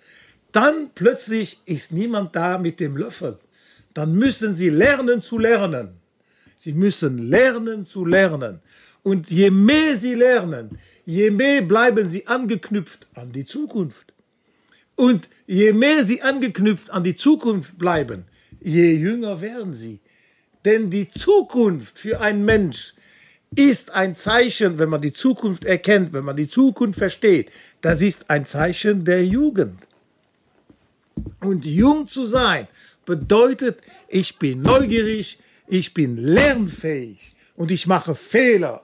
[0.53, 3.39] dann plötzlich ist niemand da mit dem Löffel.
[3.95, 6.01] Dann müssen sie lernen zu lernen.
[6.59, 8.61] Sie müssen lernen zu lernen.
[9.03, 14.13] Und je mehr sie lernen, je mehr bleiben sie angeknüpft an die Zukunft.
[14.95, 18.25] Und je mehr sie angeknüpft an die Zukunft bleiben,
[18.61, 20.01] je jünger werden sie.
[20.65, 22.93] Denn die Zukunft für einen Mensch
[23.55, 27.51] ist ein Zeichen, wenn man die Zukunft erkennt, wenn man die Zukunft versteht,
[27.81, 29.79] das ist ein Zeichen der Jugend.
[31.41, 32.69] Und jung zu sein
[33.05, 33.79] bedeutet,
[34.09, 38.83] ich bin neugierig, ich bin lernfähig und ich mache Fehler,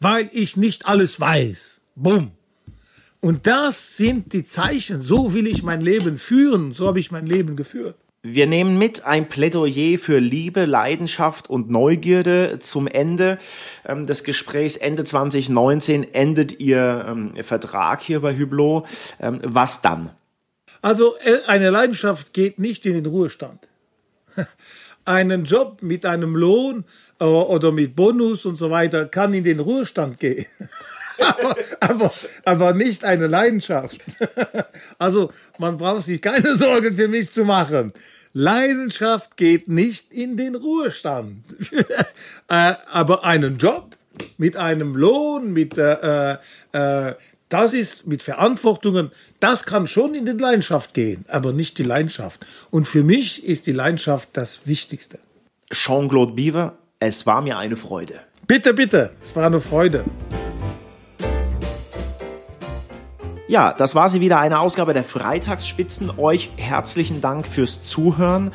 [0.00, 1.80] weil ich nicht alles weiß.
[1.94, 2.32] Bumm.
[3.20, 5.02] Und das sind die Zeichen.
[5.02, 6.74] So will ich mein Leben führen.
[6.74, 7.96] So habe ich mein Leben geführt.
[8.28, 13.38] Wir nehmen mit ein Plädoyer für Liebe, Leidenschaft und Neugierde zum Ende
[13.86, 14.76] ähm, des Gesprächs.
[14.76, 18.84] Ende 2019 endet Ihr ähm, Vertrag hier bei Hublot.
[19.20, 20.10] Ähm, was dann?
[20.82, 23.68] Also äh, eine Leidenschaft geht nicht in den Ruhestand.
[25.04, 26.84] Einen Job mit einem Lohn
[27.20, 30.46] äh, oder mit Bonus und so weiter kann in den Ruhestand gehen.
[31.18, 32.12] aber, aber,
[32.44, 34.00] aber nicht eine Leidenschaft.
[34.98, 37.92] Also man braucht sich keine Sorgen für mich zu machen.
[38.32, 41.44] Leidenschaft geht nicht in den Ruhestand.
[42.48, 43.96] Äh, aber einen Job
[44.38, 46.36] mit einem Lohn, mit äh,
[46.72, 47.14] äh,
[47.48, 52.44] das ist mit Verantwortungen, das kann schon in die Leidenschaft gehen, aber nicht die Leidenschaft.
[52.70, 55.18] Und für mich ist die Leidenschaft das Wichtigste.
[55.72, 58.20] Jean-Claude Biewer, es war mir eine Freude.
[58.46, 60.04] Bitte, bitte, es war eine Freude.
[63.48, 66.10] Ja, das war sie wieder, eine Ausgabe der Freitagsspitzen.
[66.18, 68.50] Euch herzlichen Dank fürs Zuhören.